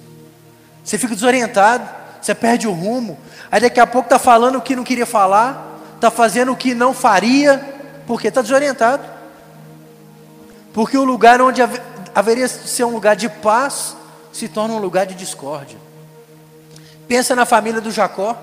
Você 0.84 0.98
fica 0.98 1.14
desorientado, 1.14 1.88
você 2.22 2.34
perde 2.34 2.68
o 2.68 2.72
rumo. 2.72 3.20
Aí 3.52 3.60
daqui 3.60 3.80
a 3.80 3.88
pouco 3.88 4.06
está 4.06 4.18
falando 4.18 4.58
o 4.58 4.62
que 4.62 4.76
não 4.76 4.84
queria 4.84 5.06
falar, 5.06 5.80
está 5.96 6.10
fazendo 6.10 6.54
o 6.54 6.56
que 6.56 6.74
não 6.74 6.94
faria, 6.94 7.78
porque 8.08 8.30
está 8.30 8.42
desorientado. 8.42 9.19
Porque 10.74 10.98
o 10.98 11.04
lugar 11.04 11.42
onde 11.42 11.62
haveria 12.14 12.48
ser 12.48 12.84
um 12.84 12.92
lugar 12.92 13.16
de 13.16 13.30
paz, 13.30 13.96
se 14.32 14.48
torna 14.48 14.74
um 14.74 14.80
lugar 14.80 15.06
de 15.06 15.16
discórdia. 15.16 15.78
Pensa 17.08 17.36
na 17.36 17.46
família 17.46 17.82
do 17.82 17.92
Jacó. 17.92 18.38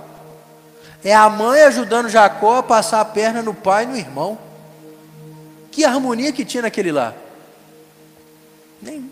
É 1.05 1.15
a 1.15 1.29
mãe 1.29 1.63
ajudando 1.63 2.09
Jacó 2.09 2.59
a 2.59 2.63
passar 2.63 3.01
a 3.01 3.05
perna 3.05 3.43
no 3.43 3.55
pai 3.55 3.85
e 3.85 3.87
no 3.87 3.97
irmão. 3.97 4.39
Que 5.71 5.85
harmonia 5.85 6.33
que 6.33 6.45
tinha 6.45 6.63
naquele 6.63 6.91
lá? 6.91 7.15
Nenhum. 8.83 9.09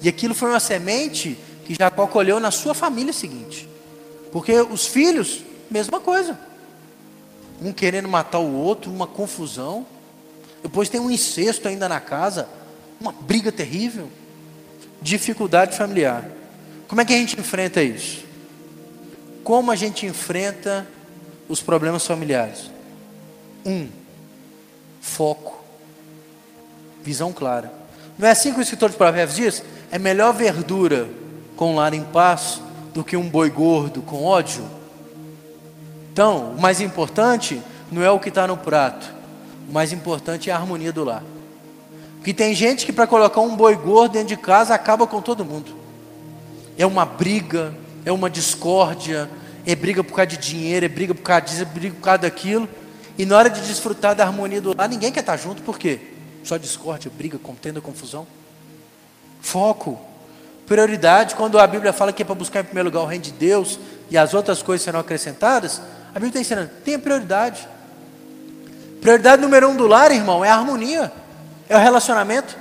E 0.00 0.08
aquilo 0.08 0.34
foi 0.34 0.50
uma 0.50 0.60
semente 0.60 1.38
que 1.64 1.74
Jacó 1.74 2.06
colheu 2.06 2.38
na 2.38 2.50
sua 2.50 2.74
família 2.74 3.12
seguinte. 3.12 3.68
Porque 4.30 4.52
os 4.60 4.86
filhos, 4.86 5.42
mesma 5.70 6.00
coisa. 6.00 6.38
Um 7.60 7.72
querendo 7.72 8.08
matar 8.08 8.38
o 8.38 8.54
outro, 8.54 8.90
uma 8.90 9.06
confusão. 9.06 9.86
Depois 10.62 10.88
tem 10.88 11.00
um 11.00 11.10
incesto 11.10 11.68
ainda 11.68 11.88
na 11.88 12.00
casa, 12.00 12.48
uma 13.00 13.12
briga 13.12 13.50
terrível, 13.50 14.08
dificuldade 15.00 15.76
familiar. 15.76 16.24
Como 16.86 17.00
é 17.00 17.04
que 17.04 17.12
a 17.12 17.16
gente 17.16 17.38
enfrenta 17.38 17.82
isso? 17.82 18.24
Como 19.42 19.70
a 19.70 19.76
gente 19.76 20.06
enfrenta 20.06 20.86
os 21.48 21.60
problemas 21.60 22.06
familiares? 22.06 22.70
Um, 23.66 23.88
foco. 25.00 25.62
Visão 27.02 27.32
clara. 27.32 27.72
Não 28.16 28.28
é 28.28 28.30
assim 28.30 28.52
que 28.52 28.60
o 28.60 28.62
escritor 28.62 28.90
de 28.90 28.96
Provérbios 28.96 29.36
diz? 29.36 29.62
É 29.90 29.98
melhor 29.98 30.32
verdura 30.32 31.08
com 31.56 31.74
lar 31.74 31.92
em 31.92 32.04
paz 32.04 32.60
do 32.94 33.02
que 33.02 33.16
um 33.16 33.28
boi 33.28 33.50
gordo 33.50 34.02
com 34.02 34.24
ódio. 34.24 34.64
Então, 36.12 36.52
o 36.52 36.60
mais 36.60 36.80
importante 36.80 37.60
não 37.90 38.02
é 38.02 38.10
o 38.10 38.20
que 38.20 38.28
está 38.28 38.46
no 38.46 38.56
prato, 38.56 39.12
o 39.68 39.72
mais 39.72 39.92
importante 39.92 40.50
é 40.50 40.52
a 40.52 40.56
harmonia 40.56 40.92
do 40.92 41.04
lar. 41.04 41.22
Porque 42.16 42.32
tem 42.32 42.54
gente 42.54 42.86
que 42.86 42.92
para 42.92 43.06
colocar 43.06 43.40
um 43.40 43.56
boi 43.56 43.74
gordo 43.74 44.12
dentro 44.12 44.28
de 44.28 44.36
casa 44.36 44.74
acaba 44.74 45.06
com 45.06 45.20
todo 45.20 45.44
mundo. 45.44 45.74
É 46.78 46.86
uma 46.86 47.04
briga, 47.04 47.74
é 48.04 48.12
uma 48.12 48.30
discórdia, 48.30 49.28
é 49.66 49.74
briga 49.74 50.04
por 50.04 50.14
causa 50.14 50.28
de 50.28 50.36
dinheiro, 50.36 50.86
é 50.86 50.88
briga 50.88 51.14
por 51.14 51.22
causa 51.22 51.42
disso, 51.42 51.62
é 51.62 51.64
briga 51.64 51.94
por 51.94 52.02
causa 52.02 52.18
daquilo. 52.18 52.68
E 53.18 53.26
na 53.26 53.36
hora 53.36 53.50
de 53.50 53.60
desfrutar 53.62 54.14
da 54.14 54.24
harmonia 54.24 54.60
do 54.60 54.76
lar, 54.76 54.88
ninguém 54.88 55.10
quer 55.12 55.20
estar 55.20 55.36
junto, 55.36 55.62
por 55.62 55.78
quê? 55.78 56.00
Só 56.44 56.56
discórdia, 56.56 57.10
briga, 57.16 57.38
contenda, 57.38 57.80
confusão. 57.80 58.26
Foco, 59.40 59.98
prioridade. 60.66 61.34
Quando 61.34 61.58
a 61.58 61.66
Bíblia 61.66 61.92
fala 61.92 62.12
que 62.12 62.22
é 62.22 62.24
para 62.24 62.34
buscar 62.34 62.60
em 62.60 62.64
primeiro 62.64 62.88
lugar 62.88 63.02
o 63.02 63.06
reino 63.06 63.24
de 63.24 63.32
Deus 63.32 63.78
e 64.10 64.16
as 64.16 64.32
outras 64.34 64.62
coisas 64.62 64.84
serão 64.84 65.00
acrescentadas, 65.00 65.80
a 66.10 66.14
Bíblia 66.14 66.28
está 66.28 66.40
ensinando, 66.40 66.70
tenha 66.84 66.98
prioridade. 66.98 67.68
Prioridade 69.02 69.42
número 69.42 69.68
um 69.68 69.74
do 69.74 69.88
lar, 69.88 70.12
irmão, 70.12 70.44
é 70.44 70.48
a 70.48 70.54
harmonia, 70.54 71.12
é 71.68 71.76
o 71.76 71.80
relacionamento. 71.80 72.56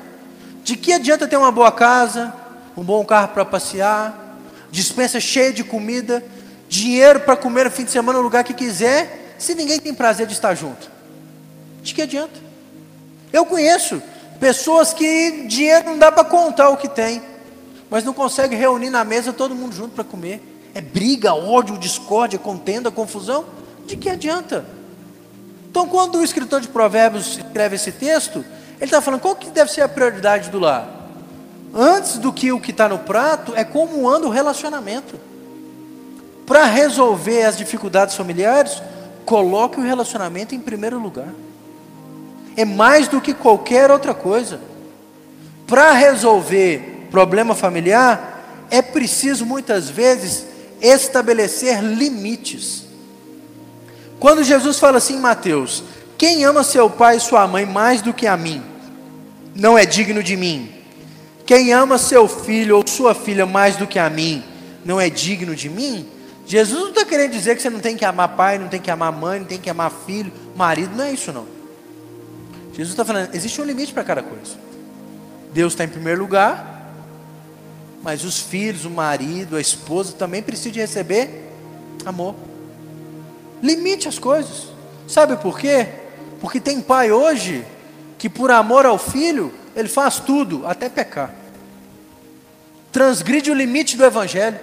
De 0.64 0.76
que 0.76 0.92
adianta 0.92 1.28
ter 1.28 1.38
uma 1.38 1.52
boa 1.52 1.72
casa, 1.72 2.34
um 2.76 2.84
bom 2.84 3.06
carro 3.06 3.28
para 3.28 3.46
passear, 3.46 4.40
dispensa 4.72 5.20
cheia 5.20 5.54
de 5.54 5.64
comida, 5.64 6.26
dinheiro 6.68 7.20
para 7.20 7.36
comer 7.36 7.66
no 7.66 7.72
fim 7.72 7.84
de 7.84 7.92
semana 7.92 8.18
no 8.18 8.24
lugar 8.24 8.44
que 8.44 8.56
quiser, 8.56 9.36
se 9.38 9.54
ninguém 9.54 9.80
tem 9.80 9.94
prazer 9.94 10.26
de 10.26 10.34
estar 10.34 10.56
junto? 10.56 10.90
De 11.84 11.94
que 11.94 12.02
adianta? 12.02 12.40
Eu 13.32 13.46
conheço 13.46 14.02
pessoas 14.40 14.96
que 14.96 15.46
dinheiro 15.46 15.92
não 15.92 16.00
dá 16.00 16.12
para 16.12 16.24
contar 16.24 16.70
o 16.70 16.78
que 16.78 16.90
tem, 16.90 17.22
mas 17.88 18.04
não 18.04 18.14
consegue 18.14 18.56
reunir 18.56 18.90
na 18.90 19.04
mesa 19.04 19.32
todo 19.32 19.54
mundo 19.54 19.76
junto 19.76 19.94
para 19.94 20.04
comer. 20.04 20.42
É 20.74 20.82
briga, 20.82 21.36
ódio, 21.36 21.78
discórdia, 21.78 22.40
contenda, 22.40 22.90
confusão. 22.90 23.46
De 23.86 23.96
que 23.96 24.10
adianta? 24.10 24.81
Então, 25.72 25.88
quando 25.88 26.18
o 26.18 26.24
escritor 26.24 26.60
de 26.60 26.68
Provérbios 26.68 27.38
escreve 27.38 27.78
esse 27.78 27.94
texto, 27.94 28.44
ele 28.75 28.86
está 28.86 29.00
falando 29.00 29.22
qual 29.22 29.38
que 29.38 29.50
deve 29.50 29.72
ser 29.72 29.80
a 29.80 29.88
prioridade 29.88 30.50
do 30.50 30.60
lar. 30.60 30.86
Antes 31.74 32.18
do 32.18 32.34
que 32.34 32.51
o 32.51 32.60
que 32.60 32.72
está 32.72 32.90
no 32.90 33.00
prato, 33.00 33.54
é 33.56 33.63
como 33.63 34.10
anda 34.10 34.28
o 34.28 34.30
relacionamento. 34.30 35.18
Para 36.46 36.66
resolver 36.66 37.44
as 37.44 37.58
dificuldades 37.58 38.16
familiares, 38.18 38.84
coloque 39.24 39.80
o 39.80 39.84
relacionamento 39.84 40.54
em 40.54 40.60
primeiro 40.60 41.00
lugar. 41.00 41.30
É 42.58 42.66
mais 42.66 43.08
do 43.08 43.22
que 43.22 43.34
qualquer 43.34 43.90
outra 43.90 44.13
coisa. 44.13 44.60
Para 45.66 45.94
resolver 45.94 47.08
problema 47.10 47.56
familiar, 47.56 48.68
é 48.70 48.82
preciso 48.82 49.46
muitas 49.46 49.90
vezes 49.90 50.46
estabelecer 50.82 51.82
limites. 51.82 52.91
Quando 54.22 54.44
Jesus 54.44 54.78
fala 54.78 55.00
assim 55.00 55.16
em 55.16 55.20
Mateus: 55.20 55.84
Quem 56.16 56.46
ama 56.46 56.63
seu 56.63 56.88
pai 56.88 57.18
e 57.18 57.20
sua 57.20 57.48
mãe 57.48 57.66
mais 57.66 58.04
do 58.04 58.13
que 58.13 58.28
a 58.28 58.38
mim, 58.38 58.62
não 59.56 59.75
é 59.75 59.84
digno 59.84 60.22
de 60.22 60.38
mim. 60.38 60.72
Quem 61.44 61.74
ama 61.74 61.98
seu 61.98 62.28
filho 62.28 62.78
ou 62.78 62.88
sua 62.88 63.16
filha 63.16 63.48
mais 63.48 63.78
do 63.78 63.88
que 63.88 63.98
a 63.98 64.12
mim, 64.12 64.44
não 64.86 65.01
é 65.01 65.10
digno 65.10 65.56
de 65.56 65.68
mim. 65.68 66.08
Jesus 66.46 66.80
não 66.80 66.90
está 66.90 67.04
querendo 67.04 67.32
dizer 67.32 67.56
que 67.56 67.63
você 67.63 67.70
não 67.72 67.80
tem 67.80 67.98
que 67.98 68.06
amar 68.06 68.36
pai, 68.36 68.60
não 68.60 68.68
tem 68.68 68.80
que 68.80 68.92
amar 68.92 69.12
mãe, 69.12 69.40
não 69.40 69.48
tem 69.48 69.60
que 69.60 69.72
amar 69.72 69.92
filho, 70.06 70.32
marido, 70.56 70.96
não 70.96 71.04
é 71.04 71.12
isso 71.12 71.34
não. 71.34 71.48
Jesus 72.74 72.92
está 72.92 73.04
falando, 73.04 73.34
existe 73.34 73.60
um 73.60 73.66
limite 73.66 73.92
para 73.92 74.04
cada 74.04 74.22
coisa. 74.22 74.54
Deus 75.51 75.74
está 75.74 75.84
em 75.84 75.90
primeiro 75.90 76.22
lugar, 76.22 76.94
mas 78.03 78.24
os 78.24 78.40
filhos, 78.40 78.86
o 78.86 78.90
marido, 78.92 79.55
a 79.55 79.62
esposa 79.62 80.14
também 80.14 80.44
precisam 80.44 80.74
de 80.74 80.79
receber 80.79 81.51
amor. 82.05 82.36
Limite 83.62 84.08
as 84.08 84.18
coisas. 84.18 84.68
Sabe 85.08 85.38
por 85.38 85.60
quê? 85.60 85.88
Porque 86.40 86.60
tem 86.60 86.82
pai 86.82 87.12
hoje 87.12 87.66
que 88.18 88.30
por 88.30 88.52
amor 88.52 88.86
ao 88.86 88.98
filho, 88.98 89.54
ele 89.76 89.90
faz 89.90 90.20
tudo, 90.20 90.66
até 90.68 90.90
pecar. 90.90 91.34
Transgride 92.92 93.50
o 93.50 93.54
limite 93.54 93.98
do 93.98 94.06
evangelho 94.06 94.60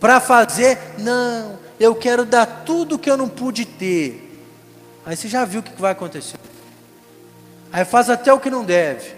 para 0.00 0.20
fazer, 0.20 0.78
não, 0.98 1.58
eu 1.80 1.94
quero 1.94 2.24
dar 2.24 2.44
tudo 2.66 2.98
que 2.98 3.10
eu 3.10 3.16
não 3.16 3.28
pude 3.28 3.64
ter. 3.64 4.20
Aí 5.06 5.16
você 5.16 5.28
já 5.28 5.44
viu 5.44 5.60
o 5.60 5.62
que 5.62 5.80
vai 5.80 5.92
acontecer. 5.92 6.38
Aí 7.72 7.84
faz 7.84 8.08
até 8.10 8.32
o 8.32 8.38
que 8.38 8.50
não 8.50 8.64
deve. 8.64 9.12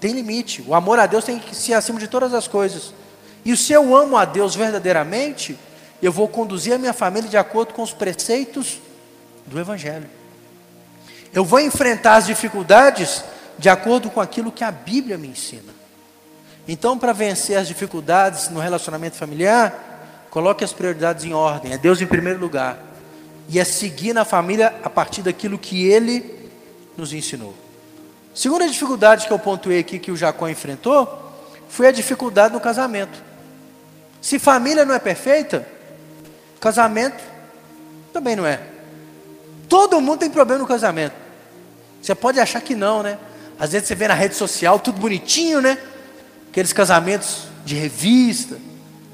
Tem 0.00 0.12
limite. 0.12 0.62
O 0.66 0.74
amor 0.74 0.98
a 0.98 1.06
Deus 1.06 1.24
tem 1.24 1.38
que 1.38 1.54
ser 1.54 1.74
acima 1.74 1.98
de 1.98 2.08
todas 2.08 2.34
as 2.34 2.46
coisas. 2.46 2.92
E 3.44 3.56
se 3.56 3.72
eu 3.72 3.96
amo 3.96 4.16
a 4.16 4.24
Deus 4.24 4.54
verdadeiramente, 4.54 5.58
eu 6.06 6.12
vou 6.12 6.28
conduzir 6.28 6.74
a 6.74 6.78
minha 6.78 6.92
família 6.92 7.28
de 7.28 7.36
acordo 7.36 7.72
com 7.72 7.82
os 7.82 7.92
preceitos 7.92 8.78
do 9.46 9.58
Evangelho. 9.58 10.08
Eu 11.32 11.44
vou 11.44 11.60
enfrentar 11.60 12.16
as 12.16 12.26
dificuldades 12.26 13.24
de 13.58 13.68
acordo 13.68 14.10
com 14.10 14.20
aquilo 14.20 14.52
que 14.52 14.62
a 14.62 14.70
Bíblia 14.70 15.16
me 15.16 15.28
ensina. 15.28 15.72
Então, 16.66 16.98
para 16.98 17.12
vencer 17.12 17.56
as 17.56 17.68
dificuldades 17.68 18.48
no 18.48 18.60
relacionamento 18.60 19.16
familiar, 19.16 20.26
coloque 20.30 20.64
as 20.64 20.72
prioridades 20.72 21.24
em 21.24 21.32
ordem. 21.32 21.72
É 21.72 21.78
Deus 21.78 22.00
em 22.00 22.06
primeiro 22.06 22.38
lugar. 22.38 22.78
E 23.48 23.58
é 23.58 23.64
seguir 23.64 24.12
na 24.12 24.24
família 24.24 24.74
a 24.82 24.90
partir 24.90 25.22
daquilo 25.22 25.58
que 25.58 25.86
Ele 25.86 26.50
nos 26.96 27.12
ensinou. 27.12 27.54
Segunda 28.34 28.68
dificuldade 28.68 29.26
que 29.26 29.32
eu 29.32 29.38
pontuei 29.38 29.78
aqui 29.78 29.98
que 29.98 30.10
o 30.10 30.16
Jacó 30.16 30.48
enfrentou 30.48 31.22
foi 31.68 31.86
a 31.86 31.92
dificuldade 31.92 32.52
no 32.52 32.60
casamento. 32.60 33.22
Se 34.20 34.38
família 34.38 34.84
não 34.84 34.94
é 34.94 34.98
perfeita, 34.98 35.66
casamento 36.64 37.22
também 38.10 38.34
não 38.34 38.46
é. 38.46 38.58
Todo 39.68 40.00
mundo 40.00 40.20
tem 40.20 40.30
problema 40.30 40.62
no 40.62 40.66
casamento. 40.66 41.14
Você 42.00 42.14
pode 42.14 42.40
achar 42.40 42.62
que 42.62 42.74
não, 42.74 43.02
né? 43.02 43.18
Às 43.60 43.72
vezes 43.72 43.86
você 43.86 43.94
vê 43.94 44.08
na 44.08 44.14
rede 44.14 44.34
social 44.34 44.78
tudo 44.78 44.98
bonitinho, 44.98 45.60
né? 45.60 45.76
aqueles 46.50 46.72
casamentos 46.72 47.48
de 47.66 47.74
revista. 47.74 48.56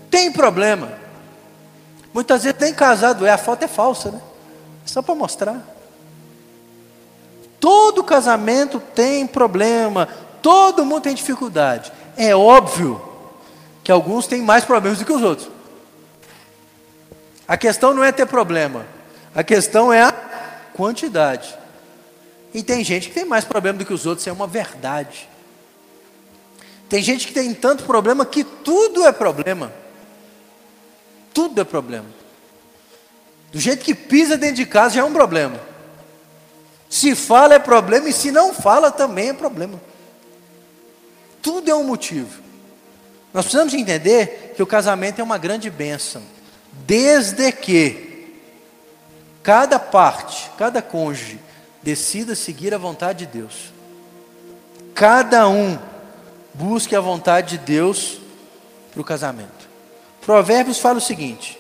Tem 0.09 0.31
problema. 0.31 0.93
Muitas 2.15 2.45
vezes 2.45 2.61
nem 2.61 2.73
casado 2.73 3.27
é, 3.27 3.33
a 3.33 3.39
foto 3.39 3.65
é 3.65 3.69
falsa, 3.69 4.13
né? 4.13 4.21
Só 4.85 5.03
para 5.03 5.15
mostrar. 5.17 5.61
Todo 7.59 8.05
casamento 8.05 8.79
tem 8.95 9.27
problema, 9.27 10.09
todo 10.41 10.85
mundo 10.85 11.03
tem 11.03 11.15
dificuldade. 11.15 11.93
É 12.17 12.35
óbvio 12.35 13.01
que 13.83 13.91
alguns 13.91 14.27
têm 14.29 14.41
mais 14.41 14.65
problemas 14.65 14.99
do 14.99 15.05
que 15.05 15.13
os 15.13 15.23
outros. 15.23 15.60
A 17.51 17.57
questão 17.57 17.93
não 17.93 18.05
é 18.05 18.13
ter 18.13 18.27
problema, 18.27 18.87
a 19.35 19.43
questão 19.43 19.93
é 19.93 20.01
a 20.01 20.13
quantidade. 20.73 21.53
E 22.55 22.63
tem 22.63 22.85
gente 22.85 23.09
que 23.09 23.15
tem 23.15 23.25
mais 23.25 23.45
problema 23.45 23.81
do 23.81 23.85
que 23.85 23.93
os 23.93 24.07
outros, 24.07 24.25
é 24.29 24.31
uma 24.31 24.47
verdade. 24.47 25.29
Tem 26.89 27.03
gente 27.03 27.27
que 27.27 27.35
tem 27.35 27.53
tanto 27.53 27.83
problema 27.83 28.25
que 28.25 28.45
tudo 28.45 29.05
é 29.05 29.11
problema. 29.11 29.73
Tudo 31.35 31.61
é 31.61 31.65
problema. 31.65 32.07
Do 33.51 33.59
jeito 33.59 33.85
que 33.85 33.97
pisa 33.97 34.37
dentro 34.37 34.55
de 34.55 34.67
casa 34.67 34.95
já 34.95 35.01
é 35.01 35.05
um 35.05 35.13
problema. 35.13 35.59
Se 36.89 37.17
fala 37.17 37.55
é 37.55 37.59
problema 37.59 38.09
e 38.09 38.13
se 38.13 38.31
não 38.31 38.55
fala 38.55 38.93
também 38.93 39.31
é 39.31 39.33
problema. 39.33 39.83
Tudo 41.43 41.69
é 41.69 41.75
um 41.75 41.83
motivo. 41.83 42.41
Nós 43.35 43.45
precisamos 43.45 43.75
entender 43.75 44.53
que 44.55 44.63
o 44.63 44.67
casamento 44.67 45.21
é 45.21 45.25
uma 45.25 45.37
grande 45.37 45.69
bênção, 45.69 46.23
desde 46.73 47.53
que 47.53 48.41
cada 49.43 49.79
parte, 49.79 50.51
cada 50.57 50.83
cônjuge 50.83 51.39
decida 51.83 52.35
seguir 52.35 52.75
a 52.75 52.79
vontade 52.79 53.27
de 53.27 53.39
Deus. 53.39 53.73
Cada 54.95 55.49
um 55.49 55.79
Busque 56.53 56.97
a 56.97 57.01
vontade 57.01 57.57
de 57.57 57.65
Deus 57.65 58.21
para 58.93 59.01
o 59.01 59.05
casamento. 59.05 59.69
Provérbios 60.21 60.79
fala 60.79 60.99
o 60.99 61.01
seguinte: 61.01 61.59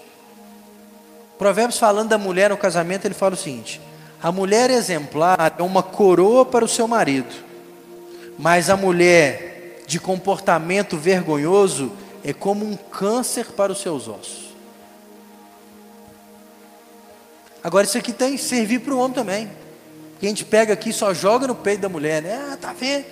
Provérbios 1.38 1.79
falando 1.79 2.09
da 2.09 2.18
mulher 2.18 2.51
no 2.51 2.57
casamento, 2.57 3.07
ele 3.07 3.14
fala 3.14 3.35
o 3.35 3.38
seguinte: 3.38 3.81
a 4.23 4.33
mulher 4.33 4.68
exemplar 4.68 5.55
é 5.59 5.62
uma 5.62 5.83
coroa 5.83 6.44
para 6.44 6.64
o 6.64 6.68
seu 6.68 6.88
marido, 6.88 7.33
mas 8.38 8.68
a 8.68 8.77
mulher 8.77 9.85
de 9.87 10.01
comportamento 10.01 10.96
vergonhoso 10.96 11.92
é 12.25 12.33
como 12.33 12.64
um 12.64 12.77
câncer 12.77 13.46
para 13.46 13.73
os 13.73 13.81
seus 13.81 14.09
ossos. 14.09 14.49
Agora, 17.62 17.87
isso 17.87 17.99
aqui 17.99 18.12
tem 18.12 18.33
que 18.33 18.42
servir 18.42 18.81
para 18.81 18.94
o 18.94 18.99
homem 18.99 19.12
também. 19.12 19.51
Que 20.18 20.27
a 20.27 20.29
gente 20.29 20.44
pega 20.44 20.73
aqui 20.73 20.90
e 20.90 20.92
só 20.92 21.12
joga 21.12 21.46
no 21.46 21.55
peito 21.55 21.81
da 21.81 21.88
mulher, 21.88 22.23
né? 22.23 22.51
Ah, 22.53 22.57
tá 22.57 22.73
vendo? 22.73 23.05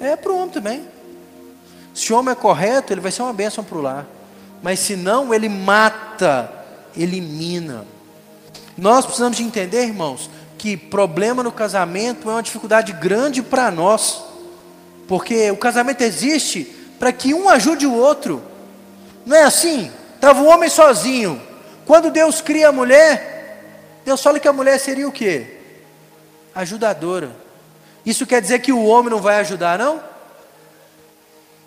É 0.00 0.16
para 0.16 0.32
o 0.32 0.36
homem 0.36 0.50
também. 0.50 0.88
Se 1.94 2.12
o 2.12 2.18
homem 2.18 2.32
é 2.32 2.34
correto, 2.34 2.92
ele 2.92 3.00
vai 3.00 3.12
ser 3.12 3.22
uma 3.22 3.32
bênção 3.32 3.62
para 3.64 3.78
o 3.78 3.80
lar. 3.80 4.06
Mas 4.62 4.78
se 4.80 4.96
não, 4.96 5.32
ele 5.34 5.48
mata, 5.48 6.52
elimina. 6.96 7.84
Nós 8.76 9.04
precisamos 9.04 9.36
de 9.36 9.42
entender, 9.42 9.84
irmãos, 9.84 10.30
que 10.56 10.76
problema 10.76 11.42
no 11.42 11.50
casamento 11.52 12.28
é 12.28 12.32
uma 12.32 12.42
dificuldade 12.42 12.92
grande 12.92 13.42
para 13.42 13.70
nós, 13.70 14.22
porque 15.08 15.50
o 15.50 15.56
casamento 15.56 16.02
existe 16.02 16.64
para 16.98 17.12
que 17.12 17.32
um 17.32 17.48
ajude 17.48 17.86
o 17.86 17.94
outro. 17.94 18.42
Não 19.24 19.36
é 19.36 19.42
assim? 19.42 19.90
Estava 20.14 20.42
o 20.42 20.46
homem 20.46 20.68
sozinho. 20.68 21.40
Quando 21.86 22.10
Deus 22.10 22.40
cria 22.40 22.68
a 22.68 22.72
mulher, 22.72 23.39
Deus 24.04 24.22
fala 24.22 24.40
que 24.40 24.48
a 24.48 24.52
mulher 24.52 24.78
seria 24.78 25.08
o 25.08 25.12
quê? 25.12 25.58
Ajudadora. 26.54 27.30
Isso 28.04 28.26
quer 28.26 28.40
dizer 28.40 28.60
que 28.60 28.72
o 28.72 28.84
homem 28.84 29.10
não 29.10 29.20
vai 29.20 29.36
ajudar, 29.36 29.78
não? 29.78 30.02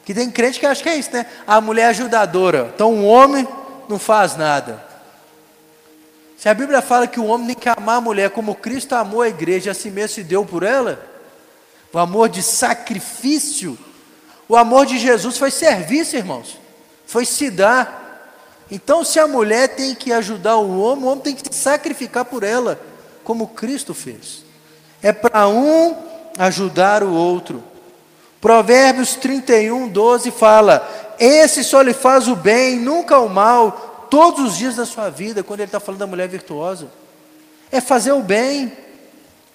Que 0.03 0.13
tem 0.13 0.29
crente 0.29 0.59
que 0.59 0.65
acha 0.65 0.83
que 0.83 0.89
é 0.89 0.95
isso, 0.95 1.11
né? 1.13 1.25
A 1.47 1.61
mulher 1.61 1.83
é 1.83 1.85
ajudadora. 1.87 2.71
Então 2.73 2.93
o 2.93 3.05
homem 3.05 3.47
não 3.87 3.99
faz 3.99 4.35
nada. 4.35 4.83
Se 6.37 6.49
a 6.49 6.53
Bíblia 6.53 6.81
fala 6.81 7.07
que 7.07 7.19
o 7.19 7.25
homem 7.25 7.47
tem 7.47 7.55
que 7.55 7.69
amar 7.69 7.97
a 7.97 8.01
mulher 8.01 8.29
como 8.29 8.55
Cristo 8.55 8.93
amou 8.93 9.21
a 9.21 9.29
igreja 9.29 9.71
a 9.71 9.73
si 9.73 9.89
mesmo 9.89 10.15
se 10.15 10.23
deu 10.23 10.43
por 10.43 10.63
ela, 10.63 11.01
o 11.93 11.97
amor 11.97 12.27
de 12.27 12.43
sacrifício, 12.43 13.77
o 14.49 14.57
amor 14.57 14.85
de 14.85 14.97
Jesus 14.97 15.37
foi 15.37 15.51
serviço, 15.51 16.17
irmãos, 16.17 16.59
foi 17.05 17.25
se 17.25 17.49
dar. 17.49 18.02
Então, 18.71 19.03
se 19.03 19.19
a 19.19 19.27
mulher 19.27 19.75
tem 19.75 19.93
que 19.93 20.11
ajudar 20.11 20.57
o 20.57 20.79
homem, 20.79 21.05
o 21.05 21.07
homem 21.07 21.23
tem 21.23 21.35
que 21.35 21.53
se 21.53 21.61
sacrificar 21.61 22.25
por 22.25 22.43
ela, 22.43 22.79
como 23.23 23.47
Cristo 23.47 23.93
fez. 23.93 24.43
É 25.01 25.11
para 25.11 25.47
um 25.47 25.95
ajudar 26.37 27.03
o 27.03 27.13
outro. 27.13 27.63
Provérbios 28.41 29.15
31, 29.15 29.87
12 29.87 30.31
fala: 30.31 31.15
Esse 31.19 31.63
só 31.63 31.81
lhe 31.81 31.93
faz 31.93 32.27
o 32.27 32.35
bem, 32.35 32.77
nunca 32.77 33.19
o 33.19 33.29
mal, 33.29 34.07
todos 34.09 34.51
os 34.51 34.57
dias 34.57 34.75
da 34.75 34.85
sua 34.85 35.09
vida, 35.09 35.43
quando 35.43 35.61
ele 35.61 35.67
está 35.67 35.79
falando 35.79 35.99
da 35.99 36.07
mulher 36.07 36.27
virtuosa. 36.27 36.87
É 37.71 37.81
fazer 37.81 38.11
o 38.11 38.21
bem, 38.21 38.71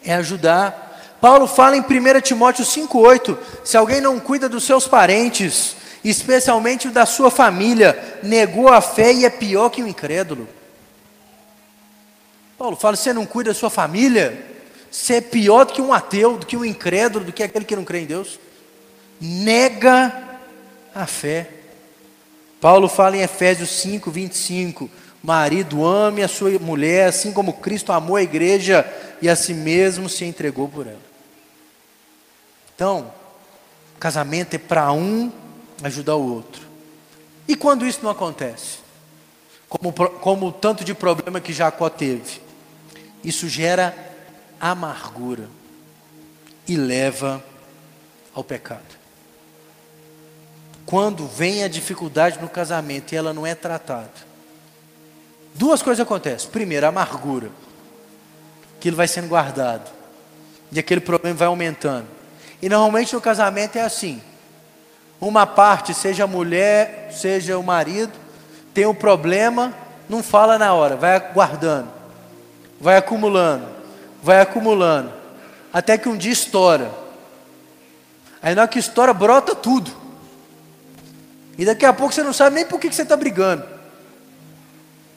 é 0.04 0.14
ajudar. 0.14 0.86
Paulo 1.20 1.46
fala 1.46 1.76
em 1.76 1.80
1 1.80 2.20
Timóteo 2.20 2.64
5,8: 2.64 3.36
se 3.64 3.76
alguém 3.76 4.00
não 4.00 4.20
cuida 4.20 4.48
dos 4.48 4.64
seus 4.64 4.86
parentes, 4.86 5.76
especialmente 6.10 6.88
da 6.88 7.04
sua 7.04 7.30
família, 7.30 8.18
negou 8.22 8.68
a 8.68 8.80
fé 8.80 9.12
e 9.12 9.24
é 9.24 9.30
pior 9.30 9.68
que 9.70 9.82
o 9.82 9.84
um 9.84 9.88
incrédulo. 9.88 10.48
Paulo 12.56 12.76
fala: 12.76 12.96
você 12.96 13.12
não 13.12 13.26
cuida 13.26 13.50
da 13.50 13.54
sua 13.54 13.70
família, 13.70 14.44
você 14.90 15.14
é 15.14 15.20
pior 15.20 15.64
do 15.64 15.72
que 15.72 15.82
um 15.82 15.92
ateu, 15.92 16.36
do 16.36 16.46
que 16.46 16.56
um 16.56 16.64
incrédulo, 16.64 17.24
do 17.24 17.32
que 17.32 17.42
aquele 17.42 17.64
que 17.64 17.76
não 17.76 17.84
crê 17.84 18.00
em 18.00 18.06
Deus. 18.06 18.38
Nega 19.20 20.38
a 20.94 21.06
fé. 21.06 21.50
Paulo 22.60 22.88
fala 22.88 23.16
em 23.16 23.20
Efésios 23.20 23.70
5, 23.70 24.10
25: 24.10 24.90
Marido, 25.22 25.84
ame 25.84 26.22
a 26.22 26.28
sua 26.28 26.58
mulher, 26.58 27.08
assim 27.08 27.32
como 27.32 27.52
Cristo 27.52 27.92
amou 27.92 28.16
a 28.16 28.22
igreja 28.22 28.86
e 29.20 29.28
a 29.28 29.36
si 29.36 29.54
mesmo 29.54 30.08
se 30.08 30.24
entregou 30.24 30.68
por 30.68 30.86
ela. 30.86 31.08
Então, 32.74 33.12
casamento 33.98 34.54
é 34.54 34.58
para 34.58 34.92
um 34.92 35.32
ajudar 35.82 36.16
o 36.16 36.34
outro. 36.34 36.66
E 37.46 37.54
quando 37.54 37.86
isso 37.86 38.00
não 38.02 38.10
acontece? 38.10 38.78
Como, 39.68 39.92
como 39.92 40.46
o 40.46 40.52
tanto 40.52 40.84
de 40.84 40.94
problema 40.94 41.40
que 41.40 41.52
Jacó 41.52 41.88
teve, 41.88 42.40
isso 43.22 43.48
gera 43.48 43.94
amargura 44.60 45.48
e 46.66 46.76
leva 46.76 47.42
ao 48.34 48.42
pecado 48.42 48.98
quando 50.88 51.26
vem 51.26 51.62
a 51.62 51.68
dificuldade 51.68 52.40
no 52.40 52.48
casamento 52.48 53.12
e 53.12 53.16
ela 53.16 53.34
não 53.34 53.46
é 53.46 53.54
tratada, 53.54 54.10
duas 55.54 55.82
coisas 55.82 56.00
acontecem. 56.00 56.48
Primeiro, 56.48 56.86
a 56.86 56.88
amargura, 56.88 57.50
aquilo 58.78 58.96
vai 58.96 59.06
sendo 59.06 59.28
guardado, 59.28 59.90
e 60.72 60.78
aquele 60.78 61.02
problema 61.02 61.36
vai 61.36 61.46
aumentando. 61.46 62.06
E 62.62 62.70
normalmente 62.70 63.12
no 63.12 63.20
casamento 63.20 63.76
é 63.76 63.82
assim: 63.82 64.22
uma 65.20 65.46
parte, 65.46 65.92
seja 65.92 66.24
a 66.24 66.26
mulher, 66.26 67.10
seja 67.12 67.58
o 67.58 67.62
marido, 67.62 68.12
tem 68.72 68.86
um 68.86 68.94
problema, 68.94 69.74
não 70.08 70.22
fala 70.22 70.58
na 70.58 70.72
hora, 70.72 70.96
vai 70.96 71.18
guardando, 71.32 71.88
vai 72.80 72.96
acumulando, 72.96 73.66
vai 74.22 74.40
acumulando, 74.40 75.12
até 75.72 75.98
que 75.98 76.08
um 76.08 76.16
dia 76.16 76.32
estoura. 76.32 76.90
Aí 78.40 78.54
na 78.54 78.62
hora 78.62 78.70
que 78.70 78.78
estoura, 78.78 79.12
brota 79.12 79.54
tudo. 79.54 79.90
E 81.58 81.64
daqui 81.64 81.84
a 81.84 81.92
pouco 81.92 82.14
você 82.14 82.22
não 82.22 82.32
sabe 82.32 82.54
nem 82.54 82.64
por 82.64 82.78
que 82.78 82.92
você 82.92 83.02
está 83.02 83.16
brigando. 83.16 83.64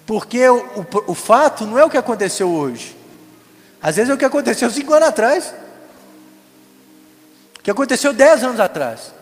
Porque 0.07 0.49
o, 0.49 0.57
o, 0.57 1.11
o, 1.11 1.13
fato 1.13 1.65
não 1.65 1.77
é 1.77 1.85
o 1.85 1.89
que 1.89 1.97
aconteceu 1.97 2.49
hoje. 2.49 2.97
Às 3.81 3.95
vezes 3.95 4.09
é 4.09 4.13
o 4.13 4.17
que 4.17 4.25
aconteceu 4.25 4.69
cinco 4.71 4.91
anos 4.93 5.09
atrás. 5.09 5.53
O 7.59 7.61
que 7.61 7.69
aconteceu 7.69 8.11
dez 8.11 8.43
anos 8.43 8.59
atrás. 8.59 9.13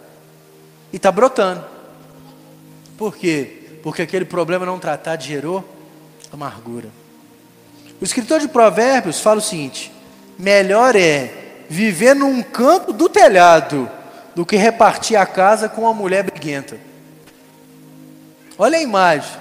E 0.92 0.98
está 0.98 1.12
brotando. 1.12 1.64
Por 2.98 3.16
quê? 3.16 3.80
Porque 3.84 4.02
aquele 4.02 4.26
problema 4.26 4.66
não 4.66 4.80
tratado 4.80 5.24
gerou 5.24 5.64
amargura. 6.32 6.90
O 8.02 8.04
escritor 8.04 8.40
de 8.40 8.48
Provérbios 8.48 9.20
fala 9.20 9.40
o 9.40 9.42
seguinte: 9.42 9.92
melhor 10.38 10.96
é 10.96 11.32
viver 11.70 12.16
num 12.16 12.42
canto 12.42 12.92
do 12.92 13.08
telhado 13.08 13.90
do 14.36 14.46
que 14.46 14.56
repartir 14.56 15.18
a 15.18 15.26
casa 15.26 15.70
com 15.70 15.82
uma 15.82 15.94
mulher 15.94 16.24
briguenta. 16.24 16.78
Olha 18.58 18.78
a 18.78 18.82
imagem. 18.82 19.32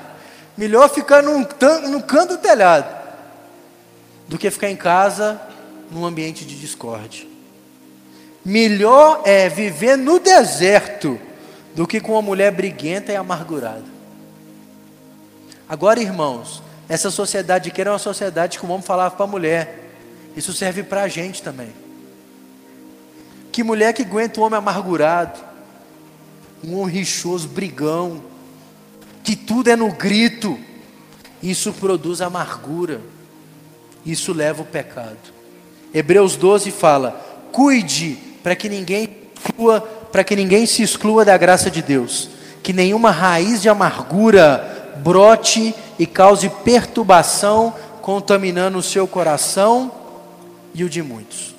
Melhor 0.56 0.88
ficar 0.88 1.22
num, 1.22 1.46
num 1.88 2.00
canto 2.00 2.36
do 2.36 2.38
telhado 2.38 2.98
do 4.26 4.36
que 4.36 4.50
ficar 4.50 4.68
em 4.68 4.76
casa 4.76 5.40
num 5.90 6.04
ambiente 6.04 6.44
de 6.44 6.58
discórdia. 6.58 7.26
Melhor 8.44 9.22
é 9.24 9.48
viver 9.48 9.96
no 9.96 10.18
deserto 10.18 11.18
do 11.74 11.86
que 11.86 12.00
com 12.00 12.12
uma 12.12 12.22
mulher 12.22 12.52
briguenta 12.52 13.12
e 13.12 13.16
amargurada. 13.16 13.84
Agora, 15.68 16.00
irmãos, 16.00 16.62
essa 16.88 17.10
sociedade 17.10 17.70
que 17.70 17.80
era 17.80 17.92
uma 17.92 17.98
sociedade 17.98 18.58
que 18.58 18.64
o 18.64 18.70
homem 18.70 18.82
falava 18.82 19.14
para 19.14 19.24
a 19.24 19.28
mulher. 19.28 19.90
Isso 20.34 20.52
serve 20.52 20.82
para 20.82 21.02
a 21.02 21.08
gente 21.08 21.42
também. 21.42 21.72
Que 23.52 23.62
mulher 23.62 23.92
que 23.92 24.02
aguenta 24.02 24.40
um 24.40 24.44
homem 24.44 24.58
amargurado, 24.58 25.38
um 26.64 26.78
homem 26.78 26.96
rixoso, 26.96 27.48
brigão, 27.48 28.22
que 29.22 29.36
tudo 29.36 29.68
é 29.68 29.76
no 29.76 29.92
grito, 29.92 30.58
isso 31.42 31.72
produz 31.72 32.20
amargura, 32.20 33.00
isso 34.06 34.32
leva 34.32 34.62
o 34.62 34.66
pecado. 34.66 35.18
Hebreus 35.92 36.36
12 36.36 36.70
fala: 36.70 37.12
cuide 37.52 38.16
para 38.42 38.56
que 38.56 38.68
ninguém 38.68 39.08
exclua, 39.36 39.86
para 40.10 40.24
que 40.24 40.36
ninguém 40.36 40.66
se 40.66 40.82
exclua 40.82 41.24
da 41.24 41.36
graça 41.36 41.70
de 41.70 41.82
Deus, 41.82 42.28
que 42.62 42.72
nenhuma 42.72 43.10
raiz 43.10 43.62
de 43.62 43.68
amargura 43.68 44.92
brote 44.96 45.74
e 45.98 46.06
cause 46.06 46.48
perturbação, 46.48 47.74
contaminando 48.02 48.78
o 48.78 48.82
seu 48.82 49.06
coração 49.06 49.92
e 50.74 50.82
o 50.84 50.88
de 50.88 51.02
muitos. 51.02 51.54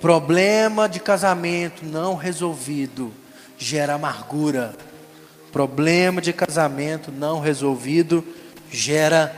Problema 0.00 0.88
de 0.88 0.98
casamento 0.98 1.84
não 1.84 2.16
resolvido 2.16 3.12
gera 3.58 3.94
amargura 3.94 4.74
Problema 5.52 6.22
de 6.22 6.32
casamento 6.32 7.12
não 7.12 7.38
resolvido 7.38 8.24
gera 8.70 9.30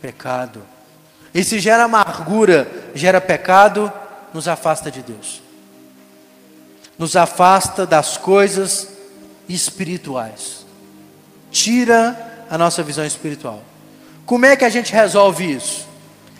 pecado. 0.00 0.62
E 1.34 1.44
se 1.44 1.58
gera 1.58 1.84
amargura, 1.84 2.66
gera 2.94 3.20
pecado, 3.20 3.92
nos 4.32 4.48
afasta 4.48 4.90
de 4.90 5.02
Deus. 5.02 5.42
Nos 6.98 7.16
afasta 7.16 7.86
das 7.86 8.16
coisas 8.16 8.88
espirituais. 9.48 10.64
Tira 11.50 12.46
a 12.50 12.56
nossa 12.56 12.82
visão 12.82 13.04
espiritual. 13.04 13.62
Como 14.26 14.46
é 14.46 14.56
que 14.56 14.64
a 14.64 14.70
gente 14.70 14.92
resolve 14.92 15.52
isso? 15.52 15.86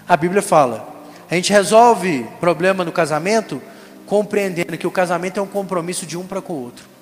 A 0.09 0.17
Bíblia 0.17 0.43
fala. 0.43 0.93
A 1.31 1.35
gente 1.35 1.53
resolve 1.53 2.27
problema 2.41 2.85
no 2.85 2.93
casamento 2.93 3.61
compreendendo 4.07 4.77
que 4.77 4.87
o 4.87 4.91
casamento 4.91 5.41
é 5.41 5.43
um 5.43 5.47
compromisso 5.47 6.07
de 6.07 6.17
um 6.17 6.27
para 6.27 6.43
com 6.43 6.53
o 6.53 6.63
outro 6.63 6.95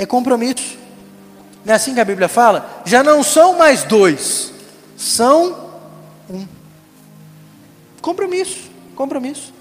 é 0.00 0.06
compromisso. 0.06 0.78
Não 1.62 1.74
é 1.74 1.76
assim 1.76 1.92
que 1.92 2.00
a 2.00 2.04
Bíblia 2.06 2.26
fala? 2.26 2.82
Já 2.86 3.02
não 3.04 3.22
são 3.22 3.58
mais 3.58 3.84
dois, 3.84 4.50
são 4.96 5.72
um. 6.28 6.46
Compromisso, 8.00 8.70
compromisso. 8.96 9.52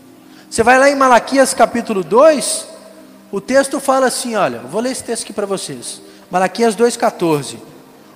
Você 0.50 0.64
vai 0.64 0.80
lá 0.80 0.90
em 0.90 0.96
Malaquias 0.96 1.54
capítulo 1.54 2.04
2, 2.04 2.66
o 3.32 3.40
texto 3.40 3.80
fala 3.80 4.08
assim: 4.08 4.36
olha, 4.36 4.60
vou 4.60 4.82
ler 4.82 4.92
esse 4.92 5.04
texto 5.04 5.24
aqui 5.24 5.32
para 5.32 5.46
vocês. 5.46 6.02
Malaquias 6.32 6.76
2,14. 6.76 7.58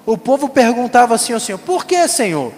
O 0.04 0.17
povo 0.17 0.50
perguntava 0.50 1.13
assim 1.13 1.34
ao 1.34 1.39
Senhor: 1.39 1.60
Por 1.60 1.86
que, 1.86 2.08
Senhor? 2.08 2.52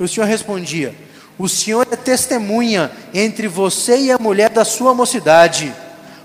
E 0.00 0.02
o 0.02 0.08
Senhor 0.08 0.26
respondia: 0.26 0.96
O 1.38 1.48
Senhor 1.48 1.86
é 1.92 1.96
testemunha 1.96 2.90
entre 3.14 3.46
você 3.46 3.98
e 3.98 4.10
a 4.10 4.18
mulher 4.18 4.50
da 4.50 4.64
sua 4.64 4.92
mocidade, 4.92 5.72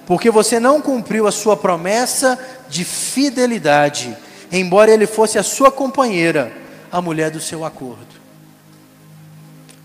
porque 0.08 0.32
você 0.32 0.60
não 0.60 0.82
cumpriu 0.82 1.28
a 1.28 1.32
sua 1.32 1.56
promessa 1.56 2.40
de 2.68 2.84
fidelidade, 2.84 4.18
embora 4.52 4.90
ele 4.90 5.06
fosse 5.06 5.38
a 5.38 5.44
sua 5.44 5.72
companheira, 5.72 6.52
a 6.92 7.00
mulher 7.00 7.30
do 7.30 7.40
seu 7.40 7.64
acordo. 7.64 8.18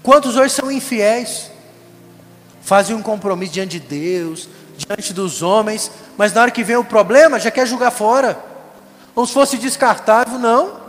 Quantos 0.03 0.37
hoje 0.37 0.55
são 0.55 0.73
infiéis? 0.73 1.53
Fazem 2.64 2.96
um 2.96 3.03
compromisso 3.03 3.53
diante 3.53 3.79
de 3.79 3.87
Deus, 3.87 4.48
diante 4.79 5.12
dos 5.12 5.42
homens, 5.42 5.90
mas 6.16 6.33
na 6.33 6.40
hora 6.40 6.50
que 6.50 6.64
vem 6.64 6.77
o 6.77 6.85
problema 6.85 7.38
já 7.38 7.50
quer 7.50 7.66
jogar 7.66 7.90
fora. 7.90 8.42
Como 9.14 9.27
se 9.27 9.35
fosse 9.35 9.59
descartável, 9.59 10.38
não. 10.38 10.81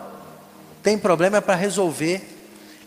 Tem 0.81 0.97
problema 0.97 1.41
para 1.41 1.53
resolver. 1.53 2.31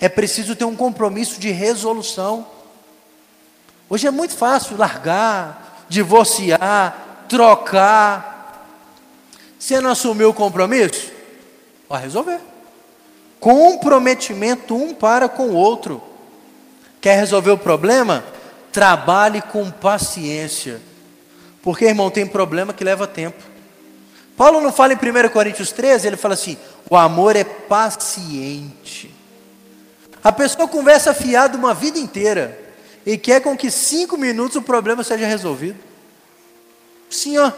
É 0.00 0.08
preciso 0.08 0.56
ter 0.56 0.64
um 0.64 0.74
compromisso 0.74 1.38
de 1.38 1.50
resolução. 1.50 2.46
Hoje 3.90 4.06
é 4.06 4.10
muito 4.10 4.34
fácil 4.34 4.78
largar, 4.78 5.84
divorciar, 5.88 7.26
trocar. 7.28 8.66
Você 9.58 9.82
não 9.82 9.90
assumiu 9.90 10.30
o 10.30 10.34
compromisso? 10.34 11.12
Vai 11.86 12.02
resolver. 12.02 12.40
Comprometimento 13.38 14.74
um 14.74 14.94
para 14.94 15.28
com 15.28 15.48
o 15.48 15.54
outro. 15.54 16.02
Quer 17.02 17.18
resolver 17.18 17.50
o 17.50 17.58
problema? 17.58 18.24
Trabalhe 18.72 19.42
com 19.42 19.70
paciência. 19.70 20.80
Porque, 21.62 21.86
irmão, 21.86 22.10
tem 22.10 22.26
problema 22.26 22.72
que 22.72 22.84
leva 22.84 23.06
tempo. 23.06 23.42
Paulo 24.36 24.60
não 24.60 24.72
fala 24.72 24.92
em 24.92 24.96
1 24.96 25.28
Coríntios 25.30 25.72
13, 25.72 26.06
ele 26.06 26.16
fala 26.16 26.34
assim: 26.34 26.56
o 26.88 26.96
amor 26.96 27.34
é 27.34 27.42
paciente. 27.42 29.14
A 30.22 30.30
pessoa 30.30 30.68
conversa 30.68 31.12
fiado 31.12 31.58
uma 31.58 31.74
vida 31.74 31.98
inteira 31.98 32.58
e 33.04 33.16
quer 33.16 33.40
com 33.40 33.56
que 33.56 33.70
cinco 33.70 34.16
minutos 34.16 34.56
o 34.56 34.62
problema 34.62 35.02
seja 35.02 35.26
resolvido. 35.26 35.78
Sim, 37.10 37.38
ó. 37.38 37.50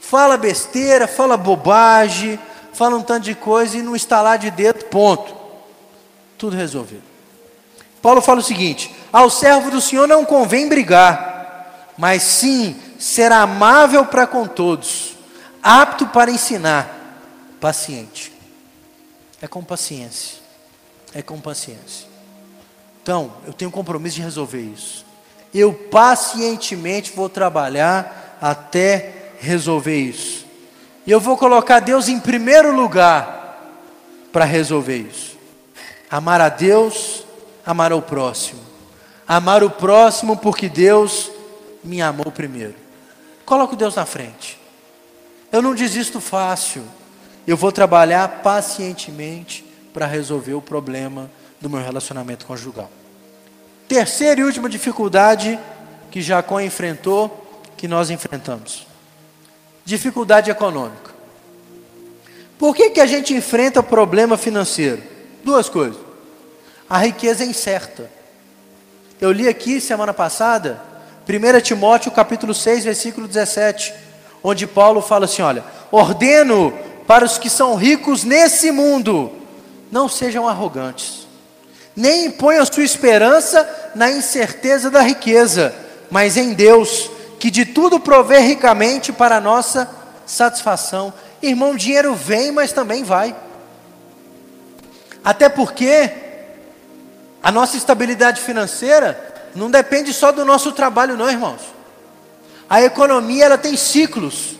Fala 0.00 0.36
besteira, 0.36 1.08
fala 1.08 1.36
bobagem, 1.36 2.38
fala 2.72 2.96
um 2.96 3.02
tanto 3.02 3.24
de 3.24 3.34
coisa 3.34 3.76
e 3.76 3.82
no 3.82 3.96
estalar 3.96 4.38
de 4.38 4.50
dedo, 4.50 4.84
ponto. 4.86 5.34
Tudo 6.36 6.56
resolvido. 6.56 7.07
Paulo 8.02 8.20
fala 8.20 8.40
o 8.40 8.44
seguinte: 8.44 8.94
ao 9.12 9.30
servo 9.30 9.70
do 9.70 9.80
Senhor 9.80 10.06
não 10.06 10.24
convém 10.24 10.68
brigar, 10.68 11.92
mas 11.96 12.22
sim 12.22 12.76
ser 12.98 13.32
amável 13.32 14.06
para 14.06 14.26
com 14.26 14.46
todos, 14.46 15.16
apto 15.62 16.06
para 16.08 16.30
ensinar, 16.30 16.88
paciente. 17.60 18.32
É 19.40 19.46
com 19.46 19.62
paciência. 19.62 20.38
É 21.14 21.22
com 21.22 21.40
paciência. 21.40 22.06
Então, 23.02 23.32
eu 23.46 23.52
tenho 23.52 23.70
compromisso 23.70 24.16
de 24.16 24.22
resolver 24.22 24.60
isso. 24.60 25.06
Eu 25.54 25.72
pacientemente 25.72 27.12
vou 27.14 27.28
trabalhar 27.28 28.36
até 28.40 29.32
resolver 29.40 29.96
isso. 29.96 30.46
E 31.06 31.10
eu 31.10 31.18
vou 31.18 31.36
colocar 31.36 31.80
Deus 31.80 32.08
em 32.08 32.20
primeiro 32.20 32.74
lugar 32.74 33.38
para 34.30 34.44
resolver 34.44 34.96
isso. 34.96 35.38
Amar 36.10 36.40
a 36.40 36.48
Deus, 36.48 37.17
amar 37.68 37.92
ao 37.92 38.00
próximo. 38.00 38.60
Amar 39.26 39.62
o 39.62 39.68
próximo 39.68 40.38
porque 40.38 40.70
Deus 40.70 41.30
me 41.84 42.00
amou 42.00 42.32
primeiro. 42.32 42.74
Coloco 43.44 43.76
Deus 43.76 43.94
na 43.94 44.06
frente. 44.06 44.58
Eu 45.52 45.60
não 45.60 45.74
desisto 45.74 46.18
fácil. 46.18 46.82
Eu 47.46 47.58
vou 47.58 47.70
trabalhar 47.70 48.40
pacientemente 48.42 49.66
para 49.92 50.06
resolver 50.06 50.54
o 50.54 50.62
problema 50.62 51.30
do 51.60 51.68
meu 51.68 51.82
relacionamento 51.82 52.46
conjugal. 52.46 52.90
Terceira 53.86 54.40
e 54.40 54.44
última 54.44 54.70
dificuldade 54.70 55.58
que 56.10 56.22
Jacó 56.22 56.60
enfrentou, 56.60 57.60
que 57.76 57.86
nós 57.86 58.08
enfrentamos. 58.08 58.86
Dificuldade 59.84 60.50
econômica. 60.50 61.10
Por 62.58 62.74
que, 62.74 62.88
que 62.90 63.00
a 63.00 63.06
gente 63.06 63.34
enfrenta 63.34 63.82
problema 63.82 64.38
financeiro? 64.38 65.02
Duas 65.44 65.68
coisas. 65.68 66.07
A 66.88 66.98
riqueza 66.98 67.44
é 67.44 67.46
incerta. 67.46 68.10
Eu 69.20 69.30
li 69.30 69.46
aqui 69.46 69.78
semana 69.80 70.14
passada, 70.14 70.80
1 71.28 71.60
Timóteo 71.60 72.10
capítulo 72.10 72.54
6, 72.54 72.84
versículo 72.84 73.28
17, 73.28 73.92
onde 74.42 74.66
Paulo 74.66 75.02
fala 75.02 75.26
assim: 75.26 75.42
olha, 75.42 75.62
ordeno 75.92 76.72
para 77.06 77.26
os 77.26 77.36
que 77.36 77.50
são 77.50 77.74
ricos 77.74 78.24
nesse 78.24 78.70
mundo, 78.70 79.32
não 79.90 80.08
sejam 80.08 80.48
arrogantes, 80.48 81.26
nem 81.94 82.26
imponham 82.26 82.64
sua 82.64 82.84
esperança 82.84 83.68
na 83.94 84.10
incerteza 84.10 84.90
da 84.90 85.02
riqueza, 85.02 85.74
mas 86.10 86.38
em 86.38 86.54
Deus, 86.54 87.10
que 87.38 87.50
de 87.50 87.66
tudo 87.66 88.00
provê 88.00 88.38
ricamente 88.38 89.12
para 89.12 89.36
a 89.36 89.40
nossa 89.40 89.90
satisfação. 90.24 91.12
Irmão, 91.42 91.76
dinheiro 91.76 92.14
vem, 92.14 92.50
mas 92.50 92.72
também 92.72 93.04
vai. 93.04 93.36
Até 95.22 95.48
porque 95.48 96.27
a 97.42 97.52
nossa 97.52 97.76
estabilidade 97.76 98.40
financeira 98.40 99.50
não 99.54 99.70
depende 99.70 100.12
só 100.12 100.32
do 100.32 100.44
nosso 100.44 100.72
trabalho, 100.72 101.16
não, 101.16 101.30
irmãos. 101.30 101.60
A 102.68 102.82
economia 102.82 103.46
ela 103.46 103.58
tem 103.58 103.76
ciclos. 103.76 104.56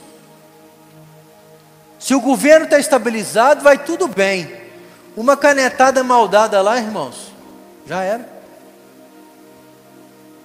Se 1.99 2.15
o 2.15 2.21
governo 2.21 2.65
está 2.65 2.79
estabilizado, 2.79 3.63
vai 3.63 3.79
tudo 3.79 4.09
bem. 4.09 4.57
Uma 5.17 5.37
canetada 5.37 6.03
maldada 6.05 6.61
lá, 6.63 6.79
irmãos, 6.79 7.33
já 7.87 8.03
era. 8.03 8.29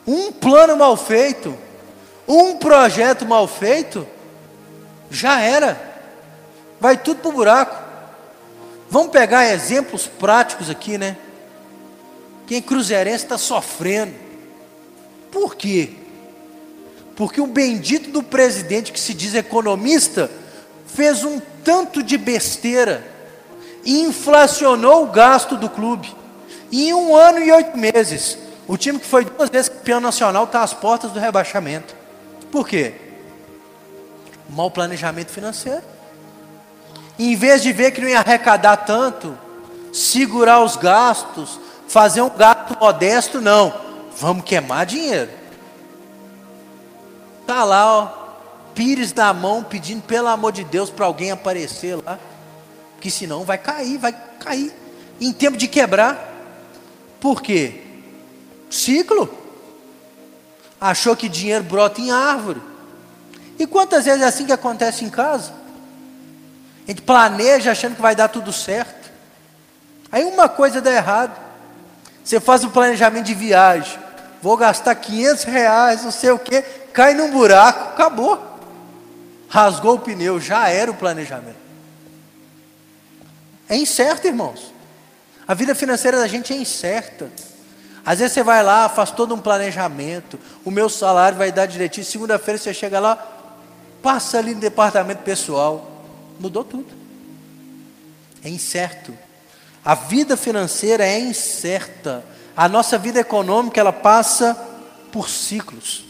Um 0.05 0.31
plano 0.31 0.75
mal 0.75 0.97
feito, 0.97 1.57
um 2.27 2.57
projeto 2.57 3.25
mal 3.25 3.47
feito, 3.47 4.05
já 5.09 5.39
era. 5.39 5.79
Vai 6.79 6.97
tudo 6.97 7.21
para 7.21 7.29
o 7.29 7.33
buraco. 7.33 7.83
Vamos 8.89 9.11
pegar 9.11 9.47
exemplos 9.47 10.05
práticos 10.07 10.69
aqui, 10.69 10.97
né? 10.97 11.15
Quem 12.47 12.57
é 12.57 12.61
cruzeirense 12.61 13.23
está 13.23 13.37
sofrendo. 13.37 14.13
Por 15.31 15.55
quê? 15.55 15.91
Porque 17.15 17.39
o 17.39 17.47
bendito 17.47 18.09
do 18.09 18.23
presidente 18.23 18.91
que 18.91 18.99
se 18.99 19.13
diz 19.13 19.33
economista 19.33 20.29
fez 20.87 21.23
um 21.23 21.39
tanto 21.63 22.03
de 22.03 22.17
besteira 22.17 23.13
inflacionou 23.85 25.03
o 25.03 25.07
gasto 25.07 25.57
do 25.57 25.69
clube. 25.69 26.13
E 26.71 26.89
em 26.89 26.93
um 26.93 27.15
ano 27.15 27.39
e 27.39 27.51
oito 27.51 27.77
meses, 27.77 28.37
o 28.67 28.77
time 28.77 28.99
que 28.99 29.05
foi 29.05 29.25
duas 29.25 29.49
vezes 29.49 29.69
campeão 29.69 29.99
nacional 29.99 30.45
está 30.45 30.63
às 30.63 30.73
portas 30.73 31.11
do 31.11 31.19
rebaixamento. 31.19 31.95
Por 32.51 32.67
quê? 32.67 32.93
Mau 34.49 34.71
planejamento 34.71 35.29
financeiro. 35.29 35.83
Em 37.17 37.35
vez 37.35 37.61
de 37.61 37.71
ver 37.71 37.91
que 37.91 38.01
não 38.01 38.09
ia 38.09 38.19
arrecadar 38.19 38.77
tanto, 38.77 39.37
segurar 39.91 40.63
os 40.63 40.75
gastos, 40.75 41.59
fazer 41.93 42.21
um 42.21 42.29
gasto 42.29 42.75
modesto, 42.79 43.39
não. 43.39 43.71
Vamos 44.17 44.43
queimar 44.43 44.83
dinheiro. 44.83 45.29
Tá 47.45 47.63
lá, 47.63 47.85
ó, 47.85 48.07
pires 48.73 49.13
na 49.13 49.31
mão, 49.31 49.63
pedindo 49.63 50.01
pelo 50.01 50.27
amor 50.27 50.51
de 50.51 50.63
Deus 50.63 50.89
para 50.89 51.05
alguém 51.05 51.29
aparecer 51.29 51.95
lá 52.03 52.17
que 52.99 53.11
senão 53.11 53.43
vai 53.43 53.57
cair, 53.57 53.97
vai 53.97 54.15
cair. 54.39 54.73
Em 55.21 55.31
tempo 55.31 55.55
de 55.55 55.67
quebrar. 55.67 56.33
Por 57.19 57.41
quê? 57.41 57.81
Ciclo. 58.71 59.29
Achou 60.81 61.13
que 61.13 61.29
dinheiro 61.29 61.63
brota 61.63 62.01
em 62.01 62.11
árvore. 62.11 62.61
E 63.59 63.67
quantas 63.67 64.05
vezes 64.05 64.21
é 64.21 64.25
assim 64.25 64.45
que 64.45 64.51
acontece 64.51 65.05
em 65.05 65.09
casa? 65.09 65.51
A 66.87 66.91
gente 66.91 67.03
planeja 67.03 67.71
achando 67.71 67.95
que 67.95 68.01
vai 68.01 68.15
dar 68.15 68.29
tudo 68.29 68.51
certo. 68.51 69.11
Aí 70.11 70.23
uma 70.23 70.49
coisa 70.49 70.81
dá 70.81 70.91
errado. 70.91 71.52
Você 72.23 72.39
faz 72.39 72.63
um 72.63 72.69
planejamento 72.69 73.25
de 73.25 73.33
viagem. 73.33 73.99
Vou 74.41 74.55
gastar 74.57 74.95
500 74.95 75.43
reais, 75.43 76.03
não 76.03 76.11
sei 76.11 76.31
o 76.31 76.39
que. 76.39 76.61
Cai 76.93 77.13
num 77.13 77.31
buraco, 77.31 77.89
acabou. 77.89 78.41
Rasgou 79.49 79.95
o 79.95 79.99
pneu, 79.99 80.39
já 80.39 80.69
era 80.69 80.89
o 80.89 80.95
planejamento. 80.95 81.63
É 83.67 83.75
incerto, 83.75 84.27
irmãos. 84.27 84.73
A 85.47 85.53
vida 85.53 85.75
financeira 85.75 86.17
da 86.17 86.27
gente 86.27 86.53
é 86.53 86.55
incerta. 86.55 87.29
Às 88.05 88.19
vezes 88.19 88.33
você 88.33 88.43
vai 88.43 88.61
lá, 88.63 88.89
faz 88.89 89.11
todo 89.11 89.33
um 89.33 89.39
planejamento. 89.39 90.39
O 90.65 90.71
meu 90.71 90.89
salário 90.89 91.37
vai 91.37 91.51
dar 91.51 91.65
direitinho. 91.65 92.05
Segunda-feira 92.05 92.57
você 92.57 92.73
chega 92.73 92.99
lá, 92.99 93.15
passa 94.01 94.37
ali 94.37 94.53
no 94.53 94.59
departamento 94.59 95.23
pessoal. 95.23 95.89
Mudou 96.39 96.63
tudo. 96.63 96.87
É 98.43 98.49
incerto. 98.49 99.17
A 99.83 99.95
vida 99.95 100.37
financeira 100.37 101.05
é 101.05 101.19
incerta. 101.19 102.23
A 102.55 102.69
nossa 102.69 102.97
vida 102.97 103.19
econômica 103.19 103.79
ela 103.79 103.91
passa 103.91 104.55
por 105.11 105.29
ciclos. 105.29 106.05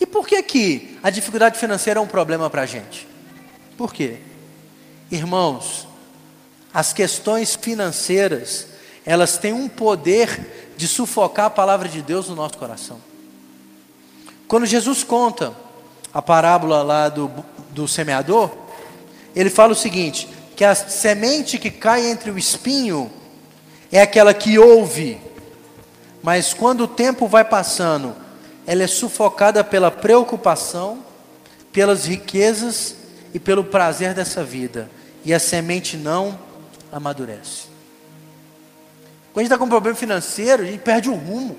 E 0.00 0.06
por 0.06 0.26
que 0.26 0.42
que 0.42 0.98
a 1.02 1.10
dificuldade 1.10 1.58
financeira 1.58 2.00
é 2.00 2.02
um 2.02 2.06
problema 2.06 2.48
para 2.48 2.62
a 2.62 2.66
gente? 2.66 3.06
Por 3.76 3.92
quê? 3.92 4.18
Irmãos, 5.10 5.86
as 6.72 6.92
questões 6.92 7.54
financeiras, 7.54 8.68
elas 9.04 9.38
têm 9.38 9.52
um 9.52 9.68
poder 9.68 10.72
de 10.76 10.88
sufocar 10.88 11.46
a 11.46 11.50
palavra 11.50 11.88
de 11.88 12.02
Deus 12.02 12.28
no 12.28 12.34
nosso 12.34 12.58
coração. 12.58 13.00
Quando 14.48 14.66
Jesus 14.66 15.02
conta 15.02 15.54
a 16.12 16.20
parábola 16.20 16.82
lá 16.82 17.08
do, 17.08 17.30
do 17.70 17.86
semeador, 17.86 18.50
ele 19.34 19.50
fala 19.50 19.72
o 19.72 19.76
seguinte: 19.76 20.28
que 20.54 20.64
a 20.64 20.74
semente 20.74 21.58
que 21.58 21.70
cai 21.70 22.06
entre 22.06 22.30
o 22.30 22.38
espinho, 22.38 23.10
é 23.90 24.00
aquela 24.00 24.34
que 24.34 24.58
ouve, 24.58 25.20
mas 26.22 26.54
quando 26.54 26.84
o 26.84 26.88
tempo 26.88 27.28
vai 27.28 27.44
passando, 27.44 28.14
ela 28.66 28.82
é 28.82 28.86
sufocada 28.86 29.62
pela 29.62 29.90
preocupação, 29.90 31.04
pelas 31.72 32.06
riquezas 32.06 32.96
e 33.32 33.38
pelo 33.38 33.64
prazer 33.64 34.14
dessa 34.14 34.42
vida, 34.42 34.90
e 35.24 35.34
a 35.34 35.38
semente 35.38 35.96
não 35.96 36.38
amadurece. 36.90 37.68
Quando 39.32 39.38
a 39.38 39.40
gente 39.40 39.46
está 39.48 39.58
com 39.58 39.64
um 39.64 39.68
problema 39.68 39.96
financeiro, 39.96 40.62
a 40.62 40.66
gente 40.66 40.80
perde 40.80 41.10
o 41.10 41.14
rumo. 41.14 41.58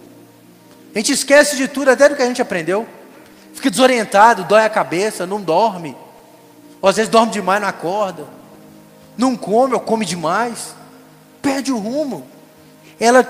A 0.93 0.97
gente 0.97 1.11
esquece 1.11 1.57
de 1.57 1.67
tudo, 1.67 1.91
até 1.91 2.07
do 2.07 2.15
que 2.15 2.21
a 2.21 2.25
gente 2.25 2.41
aprendeu. 2.41 2.87
Fica 3.53 3.69
desorientado, 3.69 4.45
dói 4.45 4.63
a 4.63 4.69
cabeça, 4.69 5.25
não 5.25 5.41
dorme. 5.41 5.95
Ou 6.81 6.89
às 6.89 6.95
vezes 6.95 7.11
dorme 7.11 7.33
demais, 7.33 7.61
não 7.61 7.67
acorda. 7.67 8.25
Não 9.17 9.35
come 9.35 9.73
ou 9.73 9.79
come 9.79 10.05
demais. 10.05 10.75
Perde 11.41 11.71
o 11.71 11.77
rumo. 11.77 12.25
Ela, 12.99 13.27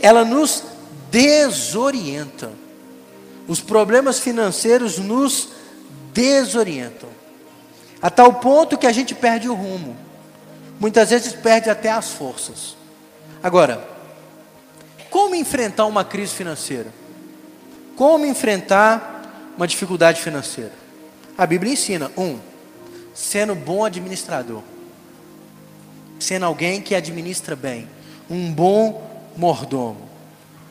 ela 0.00 0.24
nos 0.24 0.64
desorienta. 1.10 2.50
Os 3.46 3.60
problemas 3.60 4.18
financeiros 4.18 4.98
nos 4.98 5.48
desorientam. 6.12 7.08
A 8.00 8.10
tal 8.10 8.34
ponto 8.34 8.78
que 8.78 8.86
a 8.86 8.92
gente 8.92 9.14
perde 9.14 9.48
o 9.48 9.54
rumo. 9.54 9.96
Muitas 10.78 11.10
vezes 11.10 11.32
perde 11.32 11.70
até 11.70 11.90
as 11.90 12.10
forças. 12.10 12.76
Agora, 13.42 13.86
como 15.10 15.34
enfrentar 15.34 15.86
uma 15.86 16.04
crise 16.04 16.32
financeira? 16.32 16.92
Como 17.94 18.24
enfrentar 18.24 19.52
uma 19.56 19.68
dificuldade 19.68 20.20
financeira? 20.20 20.72
A 21.36 21.46
Bíblia 21.46 21.74
ensina: 21.74 22.10
um, 22.16 22.38
sendo 23.14 23.54
bom 23.54 23.84
administrador, 23.84 24.62
sendo 26.22 26.46
alguém 26.46 26.80
que 26.80 26.94
administra 26.94 27.56
bem, 27.56 27.88
um 28.30 28.50
bom 28.52 29.02
mordomo. 29.36 30.08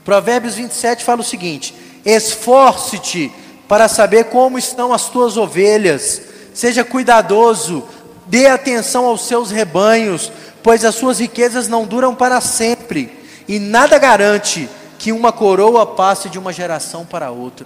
Provérbios 0.04 0.56
27 0.56 1.04
fala 1.04 1.22
o 1.22 1.26
seguinte: 1.26 1.76
esforce-te 2.06 3.32
para 3.68 3.88
saber 3.88 4.26
como 4.26 4.58
estão 4.58 4.94
as 4.94 5.10
tuas 5.10 5.38
ovelhas, 5.38 6.22
seja 6.54 6.84
cuidadoso, 6.84 7.84
dê 8.28 8.48
atenção 8.48 9.06
aos 9.06 9.28
seus 9.28 9.52
rebanhos, 9.52 10.32
pois 10.64 10.84
as 10.84 10.96
suas 10.96 11.20
riquezas 11.20 11.68
não 11.68 11.86
duram 11.86 12.16
para 12.16 12.42
sempre, 12.42 13.12
e 13.48 13.60
nada 13.60 13.98
garante 13.98 14.70
que 14.98 15.12
uma 15.12 15.32
coroa 15.32 15.86
passe 15.86 16.30
de 16.30 16.40
uma 16.40 16.54
geração 16.54 17.06
para 17.06 17.32
outra. 17.32 17.66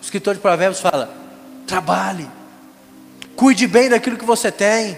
O 0.00 0.02
escritor 0.02 0.34
de 0.34 0.40
Provérbios 0.40 0.80
fala: 0.80 1.12
trabalhe, 1.66 2.28
cuide 3.36 3.66
bem 3.66 3.88
daquilo 3.88 4.16
que 4.16 4.24
você 4.24 4.50
tem, 4.50 4.96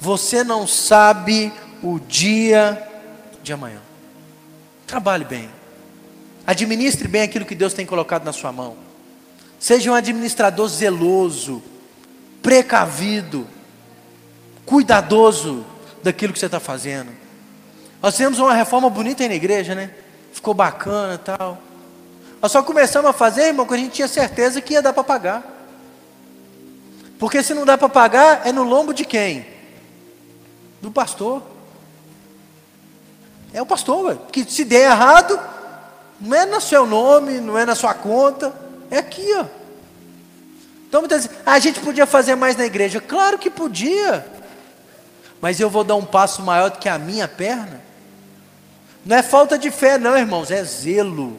você 0.00 0.44
não 0.44 0.66
sabe 0.66 1.52
o 1.82 1.98
dia 1.98 2.86
de 3.42 3.52
amanhã. 3.52 3.80
Trabalhe 4.86 5.24
bem, 5.24 5.50
administre 6.46 7.08
bem 7.08 7.22
aquilo 7.22 7.44
que 7.44 7.54
Deus 7.54 7.74
tem 7.74 7.84
colocado 7.84 8.24
na 8.24 8.32
sua 8.32 8.52
mão, 8.52 8.76
seja 9.58 9.90
um 9.90 9.94
administrador 9.94 10.68
zeloso, 10.68 11.62
precavido, 12.42 13.46
cuidadoso 14.64 15.64
daquilo 16.02 16.32
que 16.32 16.38
você 16.38 16.46
está 16.46 16.60
fazendo. 16.60 17.10
Nós 18.00 18.14
fizemos 18.14 18.38
uma 18.38 18.54
reforma 18.54 18.88
bonita 18.88 19.22
aí 19.22 19.28
na 19.28 19.34
igreja, 19.34 19.74
né? 19.74 19.90
Ficou 20.32 20.54
bacana 20.54 21.14
e 21.14 21.18
tal. 21.18 21.58
Nós 22.40 22.52
só 22.52 22.62
começamos 22.62 23.10
a 23.10 23.12
fazer, 23.12 23.48
irmão, 23.48 23.66
quando 23.66 23.80
a 23.80 23.82
gente 23.82 23.94
tinha 23.94 24.08
certeza 24.08 24.60
que 24.60 24.74
ia 24.74 24.82
dar 24.82 24.92
para 24.92 25.02
pagar. 25.02 25.42
Porque 27.18 27.42
se 27.42 27.52
não 27.52 27.66
dá 27.66 27.76
para 27.76 27.88
pagar, 27.88 28.46
é 28.46 28.52
no 28.52 28.62
lombo 28.62 28.94
de 28.94 29.04
quem? 29.04 29.57
Do 30.80 30.90
pastor. 30.90 31.42
É 33.52 33.62
o 33.62 33.66
pastor, 33.66 34.16
que 34.30 34.44
se 34.44 34.64
der 34.64 34.90
errado, 34.90 35.38
não 36.20 36.36
é 36.36 36.44
no 36.44 36.60
seu 36.60 36.86
nome, 36.86 37.40
não 37.40 37.56
é 37.56 37.64
na 37.64 37.74
sua 37.74 37.94
conta, 37.94 38.52
é 38.90 38.98
aqui, 38.98 39.26
ó. 39.34 39.46
Então 40.86 41.00
muitas 41.00 41.24
vezes, 41.24 41.40
ah, 41.46 41.52
a 41.52 41.58
gente 41.58 41.80
podia 41.80 42.06
fazer 42.06 42.34
mais 42.34 42.56
na 42.56 42.66
igreja. 42.66 43.00
Claro 43.00 43.38
que 43.38 43.48
podia 43.50 44.38
mas 45.40 45.60
eu 45.60 45.70
vou 45.70 45.84
dar 45.84 45.94
um 45.96 46.04
passo 46.04 46.42
maior 46.42 46.70
do 46.70 46.78
que 46.78 46.88
a 46.88 46.98
minha 46.98 47.28
perna? 47.28 47.80
Não 49.04 49.16
é 49.16 49.22
falta 49.22 49.56
de 49.56 49.70
fé, 49.70 49.96
não, 49.96 50.16
irmãos, 50.16 50.50
é 50.50 50.62
zelo. 50.64 51.38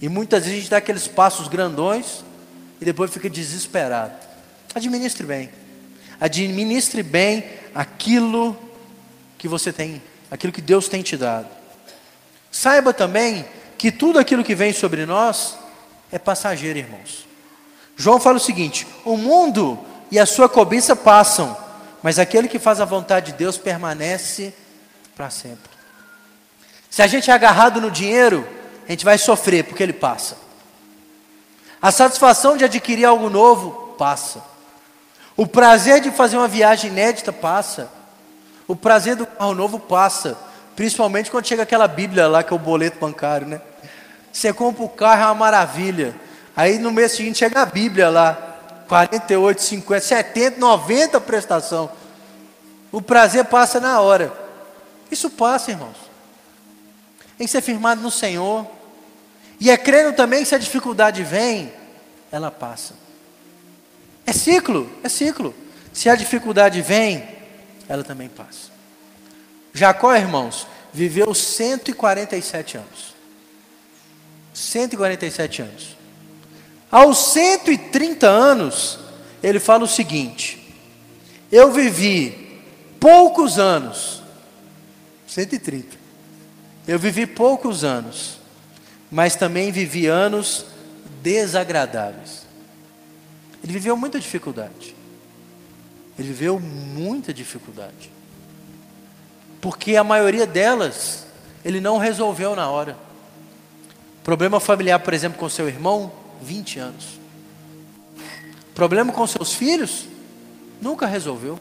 E 0.00 0.08
muitas 0.08 0.44
vezes 0.44 0.56
a 0.56 0.60
gente 0.60 0.70
dá 0.70 0.76
aqueles 0.78 1.06
passos 1.06 1.46
grandões 1.46 2.24
e 2.80 2.84
depois 2.84 3.10
fica 3.10 3.28
desesperado. 3.28 4.14
Administre 4.74 5.26
bem. 5.26 5.50
Administre 6.20 7.02
bem 7.02 7.44
aquilo 7.74 8.56
que 9.38 9.48
você 9.48 9.72
tem, 9.72 10.02
aquilo 10.30 10.52
que 10.52 10.60
Deus 10.60 10.88
tem 10.88 11.02
te 11.02 11.16
dado. 11.16 11.48
Saiba 12.50 12.92
também 12.92 13.46
que 13.78 13.90
tudo 13.90 14.18
aquilo 14.18 14.44
que 14.44 14.54
vem 14.54 14.72
sobre 14.72 15.06
nós 15.06 15.56
é 16.12 16.18
passageiro, 16.18 16.78
irmãos. 16.78 17.26
João 17.96 18.20
fala 18.20 18.36
o 18.36 18.40
seguinte: 18.40 18.86
o 19.04 19.16
mundo 19.16 19.78
e 20.10 20.18
a 20.18 20.26
sua 20.26 20.48
cobiça 20.48 20.94
passam, 20.94 21.56
mas 22.02 22.18
aquele 22.18 22.48
que 22.48 22.58
faz 22.58 22.80
a 22.80 22.84
vontade 22.84 23.32
de 23.32 23.38
Deus 23.38 23.56
permanece 23.56 24.52
para 25.14 25.30
sempre. 25.30 25.70
Se 26.90 27.02
a 27.02 27.06
gente 27.06 27.30
é 27.30 27.34
agarrado 27.34 27.80
no 27.80 27.90
dinheiro, 27.90 28.46
a 28.86 28.90
gente 28.90 29.04
vai 29.04 29.16
sofrer 29.16 29.64
porque 29.64 29.82
ele 29.82 29.92
passa. 29.92 30.36
A 31.80 31.90
satisfação 31.90 32.56
de 32.56 32.64
adquirir 32.64 33.04
algo 33.04 33.30
novo 33.30 33.94
passa. 33.96 34.42
O 35.40 35.46
prazer 35.46 36.02
de 36.02 36.10
fazer 36.10 36.36
uma 36.36 36.46
viagem 36.46 36.90
inédita 36.90 37.32
passa. 37.32 37.88
O 38.68 38.76
prazer 38.76 39.16
do 39.16 39.24
carro 39.24 39.54
novo 39.54 39.78
passa. 39.78 40.36
Principalmente 40.76 41.30
quando 41.30 41.46
chega 41.46 41.62
aquela 41.62 41.88
Bíblia 41.88 42.28
lá 42.28 42.42
que 42.42 42.52
é 42.52 42.56
o 42.56 42.58
boleto 42.58 42.98
bancário, 43.00 43.46
né? 43.46 43.58
Você 44.30 44.52
compra 44.52 44.84
o 44.84 44.88
carro, 44.90 45.22
é 45.22 45.24
uma 45.24 45.34
maravilha. 45.34 46.14
Aí 46.54 46.78
no 46.78 46.92
mês 46.92 47.12
seguinte 47.12 47.38
chega 47.38 47.62
a 47.62 47.64
Bíblia 47.64 48.10
lá. 48.10 48.36
48, 48.86 49.62
50, 49.62 50.00
70, 50.04 50.60
90 50.60 51.18
prestação. 51.22 51.90
O 52.92 53.00
prazer 53.00 53.46
passa 53.46 53.80
na 53.80 53.98
hora. 53.98 54.30
Isso 55.10 55.30
passa, 55.30 55.70
irmãos. 55.70 55.96
Tem 57.38 57.46
que 57.46 57.50
ser 57.50 57.62
firmado 57.62 58.02
no 58.02 58.10
Senhor. 58.10 58.66
E 59.58 59.70
é 59.70 59.78
crendo 59.78 60.12
também 60.12 60.40
que 60.40 60.50
se 60.50 60.54
a 60.54 60.58
dificuldade 60.58 61.22
vem, 61.22 61.72
ela 62.30 62.50
passa. 62.50 62.92
É 64.30 64.32
ciclo, 64.32 64.88
é 65.02 65.08
ciclo. 65.08 65.52
Se 65.92 66.08
a 66.08 66.14
dificuldade 66.14 66.80
vem, 66.80 67.28
ela 67.88 68.04
também 68.04 68.28
passa. 68.28 68.70
Jacó, 69.74 70.14
irmãos, 70.14 70.68
viveu 70.92 71.34
147 71.34 72.76
anos. 72.76 73.16
147 74.54 75.62
anos. 75.62 75.96
Aos 76.92 77.18
130 77.32 78.28
anos, 78.28 79.00
ele 79.42 79.58
fala 79.58 79.82
o 79.82 79.88
seguinte: 79.88 80.76
Eu 81.50 81.72
vivi 81.72 82.62
poucos 83.00 83.58
anos, 83.58 84.22
130. 85.26 85.96
Eu 86.86 87.00
vivi 87.00 87.26
poucos 87.26 87.82
anos, 87.82 88.38
mas 89.10 89.34
também 89.34 89.72
vivi 89.72 90.06
anos 90.06 90.66
desagradáveis. 91.20 92.39
Ele 93.62 93.72
viveu 93.72 93.96
muita 93.96 94.18
dificuldade. 94.18 94.94
Ele 96.18 96.28
viveu 96.28 96.58
muita 96.58 97.32
dificuldade. 97.32 98.10
Porque 99.60 99.96
a 99.96 100.04
maioria 100.04 100.46
delas 100.46 101.26
ele 101.64 101.80
não 101.80 101.98
resolveu 101.98 102.56
na 102.56 102.68
hora. 102.68 102.96
Problema 104.24 104.60
familiar, 104.60 104.98
por 105.00 105.12
exemplo, 105.12 105.38
com 105.38 105.48
seu 105.48 105.68
irmão, 105.68 106.12
20 106.42 106.78
anos. 106.78 107.20
Problema 108.74 109.12
com 109.12 109.26
seus 109.26 109.54
filhos? 109.54 110.06
Nunca 110.80 111.06
resolveu. 111.06 111.58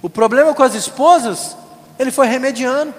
O 0.00 0.08
problema 0.08 0.54
com 0.54 0.62
as 0.62 0.74
esposas? 0.74 1.56
Ele 1.98 2.10
foi 2.10 2.26
remediando. 2.26 2.94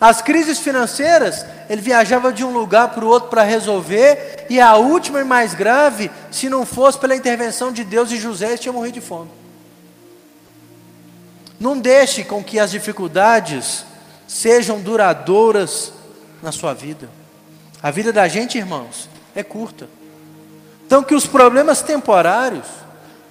As 0.00 0.22
crises 0.22 0.60
financeiras, 0.60 1.44
ele 1.68 1.80
viajava 1.80 2.32
de 2.32 2.44
um 2.44 2.52
lugar 2.52 2.90
para 2.90 3.04
o 3.04 3.08
outro 3.08 3.28
para 3.28 3.42
resolver, 3.42 4.46
e 4.48 4.60
a 4.60 4.76
última 4.76 5.20
e 5.20 5.24
mais 5.24 5.54
grave, 5.54 6.10
se 6.30 6.48
não 6.48 6.64
fosse 6.64 6.98
pela 6.98 7.16
intervenção 7.16 7.72
de 7.72 7.82
Deus 7.82 8.12
e 8.12 8.16
José, 8.16 8.48
ele 8.48 8.58
tinha 8.58 8.72
morrido 8.72 9.00
de 9.00 9.06
fome. 9.06 9.30
Não 11.58 11.78
deixe 11.78 12.22
com 12.22 12.42
que 12.44 12.60
as 12.60 12.70
dificuldades 12.70 13.84
sejam 14.28 14.80
duradouras 14.80 15.92
na 16.40 16.52
sua 16.52 16.72
vida. 16.72 17.08
A 17.82 17.90
vida 17.90 18.12
da 18.12 18.28
gente, 18.28 18.56
irmãos, 18.56 19.08
é 19.34 19.42
curta. 19.42 19.88
Então, 20.86 21.02
que 21.02 21.14
os 21.14 21.26
problemas 21.26 21.82
temporários 21.82 22.66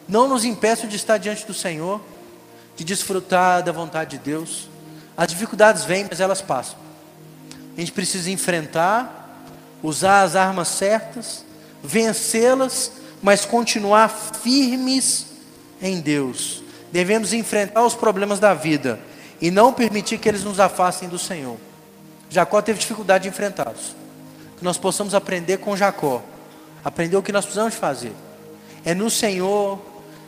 não 0.08 0.28
nos 0.28 0.44
impeçam 0.44 0.90
de 0.90 0.96
estar 0.96 1.18
diante 1.18 1.46
do 1.46 1.54
Senhor, 1.54 2.02
de 2.76 2.84
desfrutar 2.84 3.64
da 3.64 3.72
vontade 3.72 4.12
de 4.12 4.24
Deus. 4.24 4.70
As 5.18 5.28
dificuldades 5.28 5.84
vêm, 5.84 6.06
mas 6.08 6.20
elas 6.20 6.42
passam. 6.42 6.76
A 7.76 7.80
gente 7.80 7.92
precisa 7.92 8.30
enfrentar, 8.30 9.44
usar 9.82 10.22
as 10.22 10.36
armas 10.36 10.68
certas, 10.68 11.44
vencê-las, 11.84 12.92
mas 13.22 13.44
continuar 13.44 14.10
firmes 14.10 15.26
em 15.82 16.00
Deus. 16.00 16.62
Devemos 16.92 17.34
enfrentar 17.34 17.84
os 17.84 17.96
problemas 17.96 18.40
da 18.40 18.54
vida 18.54 19.00
e 19.42 19.50
não 19.50 19.74
permitir 19.74 20.20
que 20.20 20.30
eles 20.30 20.44
nos 20.44 20.60
afastem 20.60 21.10
do 21.10 21.18
Senhor. 21.18 21.58
Jacó 22.30 22.62
teve 22.62 22.80
dificuldade 22.80 23.24
de 23.24 23.30
enfrentá-los. 23.30 23.96
Que 24.58 24.64
nós 24.64 24.78
possamos 24.78 25.14
aprender 25.14 25.58
com 25.58 25.76
Jacó, 25.76 26.24
aprender 26.84 27.18
o 27.18 27.24
que 27.24 27.32
nós 27.32 27.46
precisamos 27.46 27.76
fazer. 27.76 28.14
É 28.86 28.94
no 28.94 29.10
Senhor, 29.10 29.80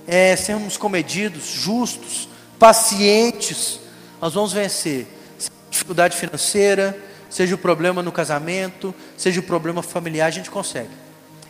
é 0.08 0.36
sermos 0.36 0.78
comedidos, 0.78 1.46
justos, 1.46 2.28
pacientes, 2.58 3.80
nós 4.22 4.34
vamos 4.34 4.54
vencer. 4.54 5.08
Seja 5.38 5.52
dificuldade 5.70 6.18
financeira, 6.18 6.98
seja 7.30 7.56
o 7.56 7.58
problema 7.58 8.02
no 8.02 8.12
casamento, 8.12 8.94
seja 9.18 9.40
o 9.40 9.44
problema 9.44 9.82
familiar, 9.82 10.28
a 10.28 10.32
gente 10.32 10.50
consegue. 10.50 10.90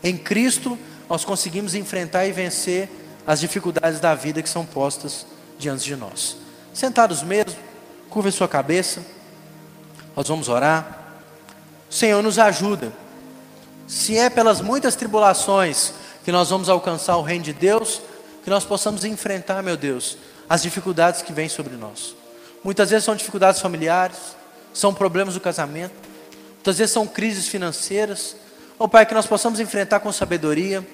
Em 0.03 0.17
Cristo, 0.17 0.77
nós 1.09 1.25
conseguimos 1.25 1.73
enfrentar 1.73 2.25
e 2.25 2.31
vencer 2.31 2.89
as 3.25 3.39
dificuldades 3.39 3.99
da 3.99 4.13
vida 4.15 4.41
que 4.41 4.49
são 4.49 4.65
postas 4.65 5.25
diante 5.57 5.83
de 5.83 5.95
nós. 5.95 6.37
Sentados 6.73 7.23
mesmo, 7.23 7.55
curva 8.09 8.31
sua 8.31 8.47
cabeça, 8.47 9.03
nós 10.15 10.27
vamos 10.27 10.49
orar. 10.49 11.19
O 11.89 11.93
Senhor 11.93 12.21
nos 12.21 12.37
ajuda. 12.37 12.91
Se 13.87 14.17
é 14.17 14.29
pelas 14.29 14.61
muitas 14.61 14.95
tribulações 14.95 15.93
que 16.23 16.31
nós 16.31 16.49
vamos 16.49 16.69
alcançar 16.69 17.17
o 17.17 17.23
reino 17.23 17.43
de 17.43 17.53
Deus, 17.53 18.01
que 18.43 18.49
nós 18.49 18.63
possamos 18.63 19.03
enfrentar, 19.03 19.63
meu 19.63 19.75
Deus, 19.75 20.17
as 20.47 20.61
dificuldades 20.61 21.21
que 21.21 21.33
vêm 21.33 21.49
sobre 21.49 21.75
nós. 21.75 22.15
Muitas 22.63 22.89
vezes 22.89 23.05
são 23.05 23.15
dificuldades 23.15 23.61
familiares, 23.61 24.17
são 24.73 24.93
problemas 24.93 25.33
do 25.33 25.39
casamento, 25.39 25.95
muitas 26.55 26.77
vezes 26.77 26.93
são 26.93 27.07
crises 27.07 27.47
financeiras. 27.47 28.35
Ó 28.77 28.85
oh, 28.85 28.89
Pai, 28.89 29.05
que 29.05 29.13
nós 29.13 29.25
possamos 29.25 29.59
enfrentar 29.59 29.99
com 29.99 30.11
sabedoria, 30.11 30.85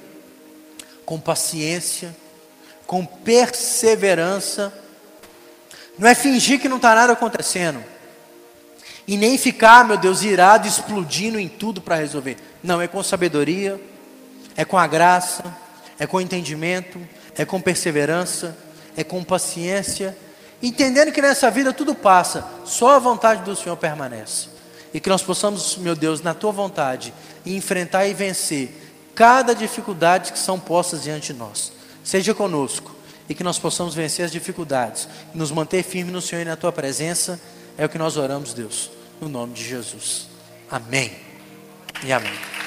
com 1.06 1.20
paciência, 1.20 2.16
com 2.86 3.06
perseverança. 3.06 4.74
Não 5.98 6.08
é 6.08 6.16
fingir 6.16 6.60
que 6.60 6.70
não 6.70 6.78
está 6.78 6.94
nada 6.94 7.14
acontecendo. 7.14 7.84
E 9.08 9.18
nem 9.18 9.38
ficar, 9.38 9.86
meu 9.86 9.98
Deus, 9.98 10.24
irado, 10.24 10.68
explodindo 10.68 11.40
em 11.40 11.48
tudo 11.48 11.80
para 11.80 11.96
resolver. 11.96 12.38
Não, 12.64 12.82
é 12.82 12.88
com 12.88 13.02
sabedoria, 13.04 13.80
é 14.56 14.66
com 14.66 14.78
a 14.78 14.88
graça, 14.88 15.44
é 16.00 16.08
com 16.08 16.20
entendimento, 16.20 17.00
é 17.36 17.46
com 17.46 17.62
perseverança, 17.62 18.58
é 18.98 19.04
com 19.04 19.24
paciência, 19.24 20.18
entendendo 20.62 21.12
que 21.12 21.22
nessa 21.22 21.50
vida 21.52 21.74
tudo 21.74 21.94
passa, 21.94 22.46
só 22.66 22.96
a 22.96 23.00
vontade 23.00 23.44
do 23.44 23.56
Senhor 23.56 23.76
permanece. 23.78 24.50
E 24.94 25.00
que 25.00 25.10
nós 25.10 25.22
possamos, 25.22 25.76
meu 25.78 25.96
Deus, 25.96 26.22
na 26.22 26.34
tua 26.34 26.52
vontade, 26.52 27.14
enfrentar 27.46 28.08
e 28.08 28.14
vencer 28.14 28.86
cada 29.14 29.54
dificuldade 29.54 30.32
que 30.32 30.40
são 30.40 30.60
postas 30.60 31.04
diante 31.04 31.34
de 31.34 31.40
nós. 31.40 31.72
Seja 32.04 32.34
conosco 32.34 32.96
e 33.28 33.34
que 33.34 33.44
nós 33.44 33.58
possamos 33.58 33.96
vencer 33.96 34.26
as 34.26 34.32
dificuldades, 34.32 35.08
nos 35.34 35.52
manter 35.52 35.84
firmes 35.84 36.14
no 36.14 36.22
Senhor 36.22 36.42
e 36.42 36.46
na 36.46 36.56
tua 36.56 36.72
presença. 36.72 37.40
É 37.78 37.86
o 37.86 37.90
que 37.90 37.98
nós 37.98 38.18
oramos, 38.18 38.54
Deus, 38.54 38.92
no 39.20 39.28
nome 39.28 39.54
de 39.54 39.64
Jesus. 39.64 40.28
Amém 40.70 41.12
e 42.04 42.14
amém. 42.14 42.65